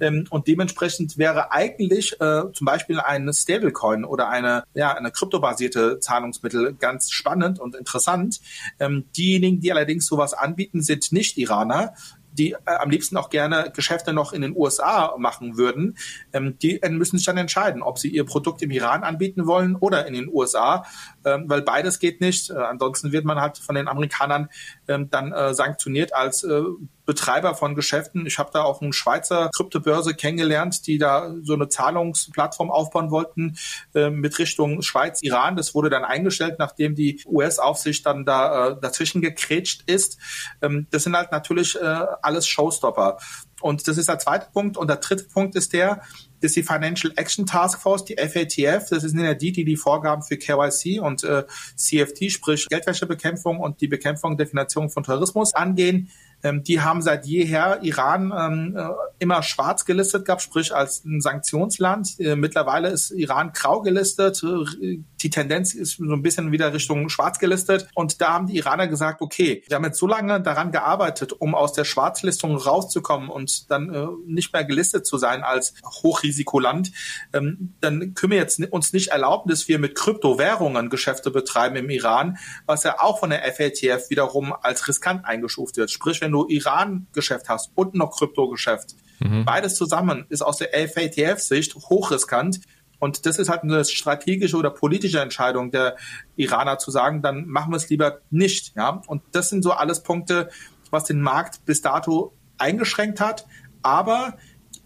Ähm, 0.00 0.26
und 0.30 0.46
dementsprechend 0.46 1.18
wäre 1.18 1.52
eigentlich 1.52 2.20
äh, 2.20 2.42
zum 2.52 2.64
Beispiel 2.64 3.00
ein 3.00 3.32
Stablecoin 3.32 4.04
oder 4.04 4.28
eine, 4.28 4.64
ja, 4.74 4.94
eine 4.94 5.10
kryptobasierte 5.10 6.00
Zahlungsmittel 6.00 6.74
ganz 6.74 7.10
spannend 7.10 7.58
und 7.58 7.74
interessant. 7.74 8.40
Ähm, 8.78 9.04
diejenigen, 9.16 9.60
die 9.60 9.72
allerdings 9.72 10.06
sowas 10.06 10.34
anbieten, 10.34 10.82
sind 10.82 11.12
nicht 11.12 11.38
Iraner, 11.38 11.94
die 12.36 12.52
äh, 12.52 12.56
am 12.64 12.90
liebsten 12.90 13.16
auch 13.16 13.30
gerne 13.30 13.72
Geschäfte 13.74 14.12
noch 14.12 14.32
in 14.32 14.42
den 14.42 14.56
USA 14.56 15.14
machen 15.18 15.56
würden, 15.56 15.96
ähm, 16.32 16.58
die 16.58 16.82
äh, 16.82 16.88
müssen 16.90 17.16
sich 17.16 17.26
dann 17.26 17.36
entscheiden, 17.36 17.82
ob 17.82 17.98
sie 17.98 18.08
ihr 18.08 18.24
Produkt 18.24 18.62
im 18.62 18.70
Iran 18.70 19.02
anbieten 19.02 19.46
wollen 19.46 19.76
oder 19.76 20.06
in 20.06 20.14
den 20.14 20.28
USA, 20.28 20.84
ähm, 21.24 21.44
weil 21.48 21.62
beides 21.62 21.98
geht 21.98 22.20
nicht. 22.20 22.50
Äh, 22.50 22.54
ansonsten 22.54 23.12
wird 23.12 23.24
man 23.24 23.40
halt 23.40 23.58
von 23.58 23.74
den 23.74 23.88
Amerikanern 23.88 24.48
ähm, 24.88 25.10
dann 25.10 25.32
äh, 25.32 25.54
sanktioniert 25.54 26.14
als 26.14 26.44
äh, 26.44 26.62
Betreiber 27.04 27.54
von 27.54 27.74
Geschäften. 27.74 28.26
Ich 28.26 28.38
habe 28.38 28.50
da 28.52 28.62
auch 28.62 28.82
eine 28.82 28.92
Schweizer 28.92 29.50
Kryptobörse 29.54 30.14
kennengelernt, 30.14 30.86
die 30.86 30.98
da 30.98 31.32
so 31.42 31.54
eine 31.54 31.68
Zahlungsplattform 31.68 32.70
aufbauen 32.70 33.10
wollten 33.10 33.56
äh, 33.94 34.10
mit 34.10 34.38
Richtung 34.38 34.82
Schweiz, 34.82 35.22
Iran. 35.22 35.56
Das 35.56 35.74
wurde 35.74 35.88
dann 35.88 36.04
eingestellt, 36.04 36.56
nachdem 36.58 36.94
die 36.94 37.22
US-Aufsicht 37.26 38.04
dann 38.04 38.24
da 38.24 38.70
äh, 38.70 38.76
dazwischen 38.80 39.22
gekrätscht 39.22 39.84
ist. 39.86 40.18
Ähm, 40.60 40.88
das 40.90 41.04
sind 41.04 41.16
halt 41.16 41.30
natürlich 41.32 41.76
äh, 41.80 41.84
alles 42.22 42.46
Showstopper. 42.46 43.18
Und 43.60 43.88
das 43.88 43.96
ist 43.96 44.08
der 44.08 44.18
zweite 44.18 44.48
Punkt. 44.52 44.76
Und 44.76 44.88
der 44.88 44.96
dritte 44.96 45.24
Punkt 45.24 45.54
ist 45.56 45.72
der, 45.72 46.02
dass 46.40 46.52
die 46.52 46.62
Financial 46.62 47.12
Action 47.16 47.46
Task 47.46 47.80
Force, 47.80 48.04
die 48.04 48.16
FATF, 48.16 48.90
das 48.90 49.02
sind 49.02 49.18
ja 49.18 49.34
die, 49.34 49.52
die 49.52 49.64
die 49.64 49.76
Vorgaben 49.76 50.22
für 50.22 50.36
KYC 50.36 51.00
und 51.00 51.24
äh, 51.24 51.44
CFT, 51.76 52.30
sprich 52.30 52.66
Geldwäschebekämpfung 52.68 53.58
und 53.58 53.80
die 53.80 53.88
Bekämpfung 53.88 54.36
der 54.36 54.46
Finanzierung 54.46 54.90
von 54.90 55.04
Terrorismus 55.04 55.54
angehen. 55.54 56.10
Ähm, 56.42 56.62
die 56.62 56.80
haben 56.80 57.02
seit 57.02 57.26
jeher 57.26 57.80
Iran 57.82 58.32
ähm, 58.36 58.76
äh, 58.76 58.88
immer 59.18 59.42
schwarz 59.42 59.84
gelistet 59.84 60.24
gehabt, 60.24 60.42
sprich 60.42 60.74
als 60.74 61.04
ein 61.04 61.20
Sanktionsland. 61.20 62.20
Äh, 62.20 62.36
mittlerweile 62.36 62.88
ist 62.88 63.10
Iran 63.10 63.52
grau 63.52 63.80
gelistet. 63.80 64.42
Äh, 64.42 64.98
die 65.20 65.30
Tendenz 65.30 65.74
ist 65.74 65.96
so 65.96 66.12
ein 66.12 66.22
bisschen 66.22 66.52
wieder 66.52 66.72
Richtung 66.72 67.08
schwarz 67.08 67.38
gelistet. 67.38 67.88
Und 67.94 68.20
da 68.20 68.34
haben 68.34 68.46
die 68.46 68.56
Iraner 68.56 68.88
gesagt, 68.88 69.22
okay, 69.22 69.62
wir 69.66 69.76
haben 69.76 69.84
jetzt 69.84 69.98
so 69.98 70.06
lange 70.06 70.40
daran 70.40 70.72
gearbeitet, 70.72 71.32
um 71.32 71.54
aus 71.54 71.72
der 71.72 71.84
Schwarzlistung 71.84 72.56
rauszukommen 72.56 73.28
und 73.28 73.70
dann 73.70 73.92
äh, 73.92 74.06
nicht 74.26 74.52
mehr 74.52 74.64
gelistet 74.64 75.06
zu 75.06 75.18
sein 75.18 75.42
als 75.42 75.74
Hochrisikoland. 76.02 76.92
Ähm, 77.32 77.74
dann 77.80 78.14
können 78.14 78.32
wir 78.32 78.38
jetzt 78.38 78.60
uns 78.70 78.92
nicht 78.92 79.08
erlauben, 79.08 79.50
dass 79.50 79.68
wir 79.68 79.78
mit 79.78 79.94
Kryptowährungen 79.94 80.90
Geschäfte 80.90 81.30
betreiben 81.30 81.76
im 81.76 81.90
Iran, 81.90 82.38
was 82.66 82.84
ja 82.84 83.00
auch 83.00 83.18
von 83.20 83.30
der 83.30 83.42
FATF 83.42 84.10
wiederum 84.10 84.52
als 84.52 84.86
riskant 84.88 85.24
eingestuft 85.24 85.76
wird. 85.76 85.90
Sprich, 85.90 86.20
wenn 86.26 86.32
du 86.32 86.46
Iran-Geschäft 86.48 87.48
hast 87.48 87.70
und 87.76 87.94
noch 87.94 88.16
Krypto-Geschäft, 88.16 88.96
mhm. 89.20 89.44
beides 89.44 89.76
zusammen 89.76 90.26
ist 90.28 90.42
aus 90.42 90.56
der 90.56 90.70
FATF-Sicht 90.88 91.76
hochriskant. 91.76 92.60
Und 92.98 93.26
das 93.26 93.38
ist 93.38 93.48
halt 93.48 93.62
eine 93.62 93.84
strategische 93.84 94.56
oder 94.56 94.70
politische 94.70 95.20
Entscheidung 95.20 95.70
der 95.70 95.96
Iraner 96.34 96.78
zu 96.78 96.90
sagen, 96.90 97.22
dann 97.22 97.46
machen 97.46 97.70
wir 97.70 97.76
es 97.76 97.88
lieber 97.88 98.22
nicht. 98.30 98.74
Ja? 98.74 99.02
Und 99.06 99.22
das 99.32 99.50
sind 99.50 99.62
so 99.62 99.70
alles 99.70 100.02
Punkte, 100.02 100.48
was 100.90 101.04
den 101.04 101.20
Markt 101.20 101.64
bis 101.64 101.80
dato 101.80 102.32
eingeschränkt 102.58 103.20
hat. 103.20 103.46
Aber 103.82 104.36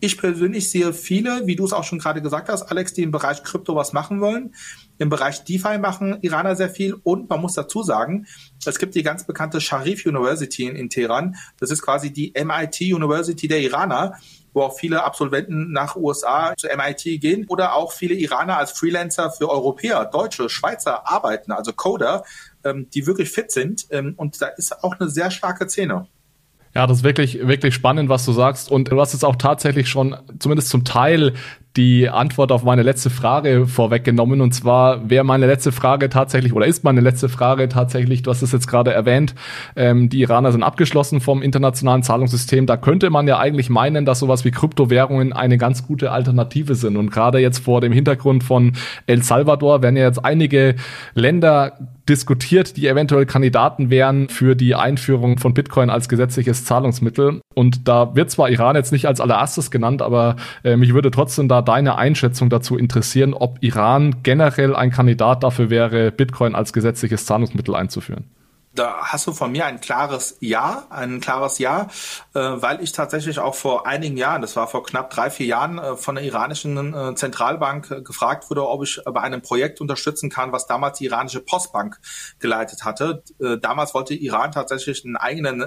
ich 0.00 0.18
persönlich 0.18 0.68
sehe 0.68 0.92
viele, 0.92 1.46
wie 1.46 1.57
du 1.57 1.64
es 1.64 1.72
auch 1.72 1.85
schon 1.85 2.00
gerade 2.00 2.20
gesagt 2.20 2.50
hast, 2.50 2.64
Alex, 2.64 2.92
die 2.92 3.03
im 3.03 3.12
Bereich 3.12 3.42
Krypto 3.44 3.76
was 3.76 3.94
machen 3.94 4.20
wollen. 4.20 4.55
Im 5.00 5.08
Bereich 5.08 5.44
DeFi 5.44 5.78
machen 5.78 6.18
Iraner 6.20 6.54
sehr 6.54 6.68
viel 6.68 6.92
und 6.92 7.30
man 7.30 7.40
muss 7.40 7.54
dazu 7.54 7.82
sagen, 7.82 8.26
es 8.64 8.78
gibt 8.78 8.94
die 8.94 9.02
ganz 9.02 9.26
bekannte 9.26 9.58
Sharif 9.60 10.04
University 10.04 10.66
in, 10.66 10.76
in 10.76 10.90
Teheran. 10.90 11.36
Das 11.58 11.70
ist 11.70 11.80
quasi 11.80 12.12
die 12.12 12.34
MIT 12.36 12.82
University 12.82 13.48
der 13.48 13.60
Iraner 13.60 14.14
wo 14.52 14.62
auch 14.62 14.76
viele 14.76 15.04
Absolventen 15.04 15.70
nach 15.72 15.96
USA 15.96 16.54
zu 16.56 16.66
MIT 16.66 17.20
gehen 17.20 17.46
oder 17.48 17.74
auch 17.74 17.92
viele 17.92 18.14
Iraner 18.14 18.58
als 18.58 18.72
Freelancer 18.72 19.30
für 19.30 19.48
Europäer, 19.48 20.04
Deutsche, 20.06 20.48
Schweizer 20.48 21.08
arbeiten, 21.08 21.52
also 21.52 21.72
Coder, 21.72 22.24
ähm, 22.64 22.88
die 22.92 23.06
wirklich 23.06 23.30
fit 23.30 23.52
sind. 23.52 23.86
Ähm, 23.90 24.14
und 24.16 24.42
da 24.42 24.48
ist 24.48 24.82
auch 24.82 24.98
eine 24.98 25.08
sehr 25.08 25.30
starke 25.30 25.68
Szene. 25.68 26.08
Ja, 26.74 26.86
das 26.86 26.98
ist 26.98 27.04
wirklich, 27.04 27.46
wirklich 27.46 27.74
spannend, 27.74 28.08
was 28.08 28.24
du 28.24 28.32
sagst. 28.32 28.70
Und 28.70 28.92
du 28.92 29.00
hast 29.00 29.12
es 29.14 29.24
auch 29.24 29.36
tatsächlich 29.36 29.88
schon 29.88 30.16
zumindest 30.38 30.68
zum 30.68 30.84
Teil 30.84 31.34
die 31.76 32.09
Antwort 32.09 32.50
auf 32.50 32.64
meine 32.64 32.83
letzte 32.83 33.11
Frage 33.11 33.66
vorweggenommen. 33.66 34.40
Und 34.40 34.52
zwar 34.52 35.09
wäre 35.09 35.24
meine 35.24 35.46
letzte 35.46 35.70
Frage 35.70 36.09
tatsächlich, 36.09 36.52
oder 36.52 36.66
ist 36.66 36.83
meine 36.83 37.00
letzte 37.00 37.28
Frage 37.28 37.68
tatsächlich, 37.68 38.22
du 38.22 38.30
hast 38.30 38.42
es 38.42 38.52
jetzt 38.52 38.66
gerade 38.66 38.92
erwähnt, 38.92 39.35
ähm, 39.76 40.09
die 40.09 40.20
Iraner 40.20 40.50
sind 40.50 40.62
abgeschlossen 40.62 41.20
vom 41.20 41.42
internationalen 41.42 42.02
Zahlungssystem. 42.02 42.66
Da 42.66 42.76
könnte 42.76 43.11
man 43.11 43.28
ja 43.28 43.38
eigentlich 43.38 43.70
meinen, 43.70 44.04
dass 44.04 44.18
sowas 44.18 44.44
wie 44.44 44.50
Kryptowährungen 44.50 45.33
eine 45.33 45.59
ganz 45.59 45.87
gute 45.87 46.11
Alternative 46.11 46.74
sind. 46.74 46.96
Und 46.96 47.11
gerade 47.11 47.38
jetzt 47.38 47.61
vor 47.61 47.80
dem 47.80 47.92
Hintergrund 47.92 48.42
von 48.42 48.72
El 49.06 49.22
Salvador 49.22 49.83
werden 49.83 49.96
ja 49.96 50.04
jetzt 50.04 50.24
einige 50.24 50.74
Länder 51.14 51.78
diskutiert, 52.09 52.76
die 52.76 52.88
eventuell 52.88 53.24
Kandidaten 53.24 53.88
wären 53.88 54.28
für 54.28 54.56
die 54.56 54.74
Einführung 54.74 55.38
von 55.38 55.54
Bitcoin 55.54 55.90
als 55.90 56.09
gesetzliches 56.09 56.64
Zahlungsmittel. 56.64 57.40
Und 57.54 57.87
da 57.87 58.16
wird 58.16 58.33
zwar 58.33 58.50
Iran 58.50 58.74
jetzt 58.74 58.90
nicht 58.90 59.06
als 59.06 59.20
allererstes 59.20 59.70
genannt, 59.70 60.02
aber 60.02 60.35
äh, 60.64 60.76
mich 60.76 60.92
würde 60.92 61.12
trotzdem 61.12 61.46
da 61.46 61.59
deine 61.62 61.96
Einschätzung 61.96 62.50
dazu 62.50 62.76
interessieren, 62.76 63.34
ob 63.34 63.58
Iran 63.62 64.22
generell 64.22 64.74
ein 64.74 64.90
Kandidat 64.90 65.42
dafür 65.42 65.70
wäre, 65.70 66.10
Bitcoin 66.10 66.54
als 66.54 66.72
gesetzliches 66.72 67.26
Zahlungsmittel 67.26 67.74
einzuführen 67.74 68.24
da 68.72 68.98
hast 69.02 69.26
du 69.26 69.32
von 69.32 69.50
mir 69.50 69.66
ein 69.66 69.80
klares 69.80 70.36
Ja, 70.40 70.86
ein 70.90 71.20
klares 71.20 71.58
Ja, 71.58 71.88
äh, 72.34 72.38
weil 72.40 72.80
ich 72.82 72.92
tatsächlich 72.92 73.38
auch 73.40 73.54
vor 73.54 73.86
einigen 73.86 74.16
Jahren, 74.16 74.42
das 74.42 74.54
war 74.54 74.68
vor 74.68 74.84
knapp 74.84 75.10
drei, 75.10 75.28
vier 75.30 75.46
Jahren, 75.46 75.78
äh, 75.78 75.96
von 75.96 76.14
der 76.14 76.24
iranischen 76.24 76.94
äh, 76.94 77.14
Zentralbank 77.14 78.04
gefragt 78.04 78.48
wurde, 78.48 78.66
ob 78.66 78.84
ich 78.84 79.00
bei 79.04 79.20
einem 79.20 79.42
Projekt 79.42 79.80
unterstützen 79.80 80.30
kann, 80.30 80.52
was 80.52 80.66
damals 80.66 80.98
die 80.98 81.06
iranische 81.06 81.40
Postbank 81.40 81.98
geleitet 82.38 82.84
hatte. 82.84 83.22
Damals 83.60 83.94
wollte 83.94 84.14
Iran 84.14 84.52
tatsächlich 84.52 85.04
einen 85.04 85.16
eigenen 85.16 85.64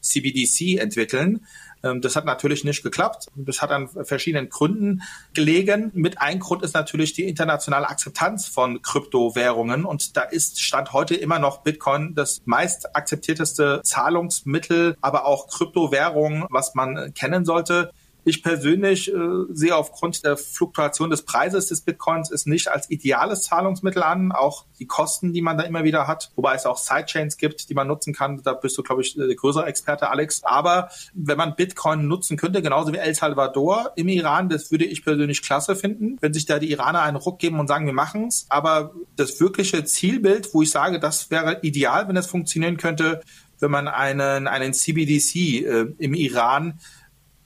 CBDC 0.00 0.78
entwickeln. 0.78 1.46
Ähm, 1.82 2.00
das 2.00 2.16
hat 2.16 2.24
natürlich 2.24 2.64
nicht 2.64 2.82
geklappt. 2.82 3.28
Das 3.34 3.62
hat 3.62 3.70
an 3.70 3.88
verschiedenen 3.88 4.48
Gründen 4.48 5.02
gelegen. 5.34 5.90
Mit 5.94 6.20
einem 6.20 6.40
Grund 6.40 6.62
ist 6.62 6.74
natürlich 6.74 7.12
die 7.12 7.24
internationale 7.24 7.88
Akzeptanz 7.88 8.48
von 8.48 8.82
Kryptowährungen. 8.82 9.84
Und 9.84 10.16
da 10.16 10.22
ist 10.22 10.60
Stand 10.60 10.92
heute 10.92 11.14
immer 11.14 11.38
noch 11.38 11.62
Bitcoin 11.62 12.14
das 12.14 12.42
meist 12.44 12.94
akzeptierteste 12.96 13.80
Zahlungsmittel, 13.84 14.96
aber 15.00 15.26
auch 15.26 15.48
Kryptowährung, 15.48 16.46
was 16.50 16.74
man 16.74 17.14
kennen 17.14 17.44
sollte. 17.44 17.90
Ich 18.24 18.42
persönlich 18.42 19.12
äh, 19.12 19.18
sehe 19.50 19.74
aufgrund 19.74 20.24
der 20.24 20.36
Fluktuation 20.36 21.10
des 21.10 21.22
Preises 21.22 21.66
des 21.68 21.80
Bitcoins 21.80 22.30
es 22.30 22.46
nicht 22.46 22.68
als 22.68 22.90
ideales 22.90 23.42
Zahlungsmittel 23.44 24.02
an. 24.02 24.32
Auch 24.32 24.66
die 24.78 24.86
Kosten, 24.86 25.32
die 25.32 25.42
man 25.42 25.56
da 25.56 25.64
immer 25.64 25.84
wieder 25.84 26.06
hat, 26.06 26.30
wobei 26.36 26.54
es 26.54 26.66
auch 26.66 26.78
Sidechains 26.78 27.36
gibt, 27.36 27.68
die 27.68 27.74
man 27.74 27.86
nutzen 27.86 28.12
kann. 28.12 28.42
Da 28.42 28.52
bist 28.54 28.76
du, 28.76 28.82
glaube 28.82 29.02
ich, 29.02 29.14
der 29.14 29.34
größere 29.34 29.66
Experte, 29.66 30.10
Alex. 30.10 30.42
Aber 30.44 30.90
wenn 31.14 31.38
man 31.38 31.56
Bitcoin 31.56 32.08
nutzen 32.08 32.36
könnte, 32.36 32.62
genauso 32.62 32.92
wie 32.92 32.98
El 32.98 33.14
Salvador 33.14 33.92
im 33.96 34.08
Iran, 34.08 34.48
das 34.48 34.70
würde 34.70 34.84
ich 34.84 35.04
persönlich 35.04 35.42
klasse 35.42 35.76
finden, 35.76 36.18
wenn 36.20 36.34
sich 36.34 36.46
da 36.46 36.58
die 36.58 36.70
Iraner 36.70 37.02
einen 37.02 37.16
Ruck 37.16 37.38
geben 37.38 37.58
und 37.58 37.68
sagen, 37.68 37.86
wir 37.86 37.92
machen's. 37.92 38.46
Aber 38.48 38.94
das 39.16 39.40
wirkliche 39.40 39.84
Zielbild, 39.84 40.52
wo 40.52 40.62
ich 40.62 40.70
sage, 40.70 41.00
das 41.00 41.30
wäre 41.30 41.60
ideal, 41.62 42.08
wenn 42.08 42.16
es 42.16 42.26
funktionieren 42.26 42.76
könnte, 42.76 43.20
wenn 43.60 43.70
man 43.70 43.88
einen, 43.88 44.46
einen 44.46 44.72
CBDC 44.72 45.36
äh, 45.36 45.86
im 45.98 46.14
Iran 46.14 46.80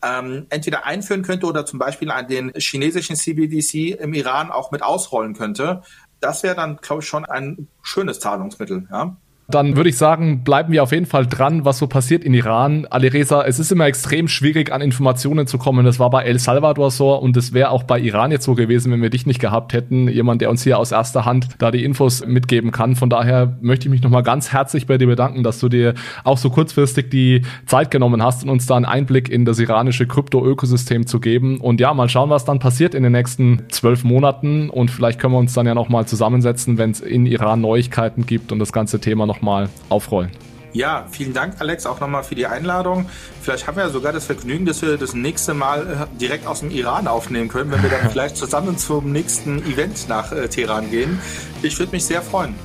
ähm, 0.05 0.47
entweder 0.51 0.85
einführen 0.85 1.23
könnte 1.23 1.47
oder 1.47 1.65
zum 1.65 1.79
Beispiel 1.79 2.11
an 2.11 2.29
den 2.29 2.53
chinesischen 2.57 3.17
CBDC 3.17 3.99
im 4.01 4.15
Iran 4.15 4.51
auch 4.51 4.71
mit 4.71 4.83
ausrollen 4.83 5.35
könnte. 5.35 5.83
Das 6.21 6.43
wäre 6.43 6.55
dann, 6.55 6.77
glaube 6.77 7.03
ich, 7.03 7.09
schon 7.09 7.25
ein 7.25 7.69
schönes 7.83 8.21
Zahlungsmittel. 8.21 8.87
Ja? 8.91 9.17
Dann 9.49 9.77
würde 9.77 9.91
ich 9.91 9.99
sagen, 9.99 10.43
bleiben 10.43 10.73
wir 10.73 10.83
auf 10.83 10.93
jeden 10.93 11.05
Fall 11.05 11.27
dran, 11.27 11.67
was 11.67 11.79
so 11.79 11.87
passiert 11.87 12.25
in 12.25 12.33
Iran. 12.33 12.87
Alireza, 12.89 13.43
es 13.45 13.59
ist 13.59 13.71
immer 13.71 13.85
extrem 13.85 14.27
schwierig, 14.27 14.73
an 14.73 14.81
Informationen 14.81 15.47
zu 15.47 15.59
kommen. 15.59 15.85
Das 15.85 15.99
war 15.99 16.09
bei 16.09 16.23
El 16.25 16.39
Salvador 16.39 16.91
so 16.91 17.15
und 17.15 17.37
es 17.37 17.53
wäre 17.53 17.69
auch 17.69 17.83
bei 17.83 18.01
Iran 18.01 18.31
jetzt 18.31 18.45
so 18.45 18.55
gewesen, 18.55 18.91
wenn 18.91 19.03
wir 19.03 19.11
dich 19.11 19.27
nicht 19.27 19.41
gehabt 19.41 19.75
hätten. 19.75 20.09
Jemand, 20.09 20.41
der 20.41 20.49
uns 20.49 20.63
hier 20.63 20.79
aus 20.79 20.93
erster 20.93 21.27
Hand 21.27 21.49
da 21.59 21.71
die 21.71 21.85
Infos 21.85 22.25
mitgeben 22.27 22.71
kann. 22.71 22.97
Von 22.97 23.11
daher 23.11 23.59
möchte 23.61 23.87
ich 23.87 23.91
mich 23.91 24.03
nochmal 24.03 24.23
ganz 24.23 24.51
herzlich 24.51 24.87
bei 24.87 24.97
dir 24.97 25.07
bedanken, 25.07 25.43
dass 25.43 25.61
du 25.61 25.69
dir 25.69 25.93
auch 26.25 26.39
so 26.39 26.49
kurzfristig 26.49 27.11
die 27.11 27.43
Zeit 27.67 27.91
genommen 27.91 28.23
hast 28.23 28.45
und 28.45 28.51
uns 28.51 28.65
da 28.65 28.77
einen 28.77 28.87
Einblick 28.87 29.29
in 29.29 29.45
das 29.45 29.59
iranische 29.59 30.07
Krypto-Ökosystem 30.07 31.07
zu 31.07 31.21
geben. 31.21 31.61
Und 31.61 31.81
ja, 31.81 31.93
mal 31.93 32.09
schauen, 32.09 32.31
was 32.31 32.47
dann 32.47 32.61
passiert 32.61 32.95
in 32.95 33.03
den 33.03 33.13
nächsten 33.13 33.63
zwölf 33.69 34.05
Monaten. 34.05 34.71
Und 34.71 34.91
vielleicht 34.91 35.21
können 35.21 35.35
wir 35.35 35.39
uns 35.39 35.53
dann 35.53 35.67
ja 35.67 35.75
nochmal 35.75 36.07
zusammensetzen, 36.07 36.79
wenn 36.79 36.93
es 36.93 37.01
in 37.01 37.27
Iran 37.27 37.61
Neuigkeiten 37.61 38.25
gibt 38.25 38.51
und 38.51 38.59
das 38.59 38.73
ganze 38.73 39.01
Thema 39.01 39.27
noch 39.27 39.34
nochmal 39.35 39.69
aufrollen. 39.89 40.31
Ja, 40.73 41.07
vielen 41.09 41.33
Dank, 41.33 41.55
Alex, 41.61 41.87
auch 41.87 42.01
nochmal 42.01 42.25
für 42.25 42.35
die 42.35 42.47
Einladung. 42.47 43.07
Vielleicht 43.41 43.69
haben 43.69 43.77
wir 43.77 43.85
ja 43.85 43.91
sogar 43.91 44.13
das 44.13 44.27
Vergnügen, 44.27 44.67
dass 44.67 44.83
wir 44.83 44.97
das 44.97 45.15
nächste 45.15 45.55
Mal 45.55 46.09
äh, 46.13 46.19
direkt 46.19 46.49
aus 46.49 46.61
dem 46.61 46.71
Iran 46.71 47.07
aufnehmen 47.07 47.49
können, 47.49 47.71
wenn 47.71 47.81
wir 47.81 47.91
dann 47.91 48.11
vielleicht 48.13 48.37
zusammen 48.37 48.77
zum 48.77 49.13
nächsten 49.13 49.59
Event 49.61 50.09
nach 50.09 50.33
äh, 50.33 50.49
Teheran 50.49 50.91
gehen. 50.91 51.21
Ich 51.63 51.79
würde 51.79 51.93
mich 51.93 52.05
sehr 52.05 52.23
freuen. 52.23 52.57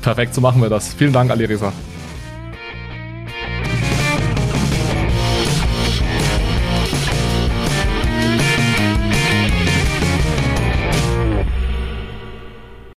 Perfekt, 0.00 0.34
so 0.34 0.40
machen 0.40 0.62
wir 0.62 0.70
das. 0.70 0.94
Vielen 0.94 1.12
Dank, 1.12 1.30
Alireza. 1.30 1.74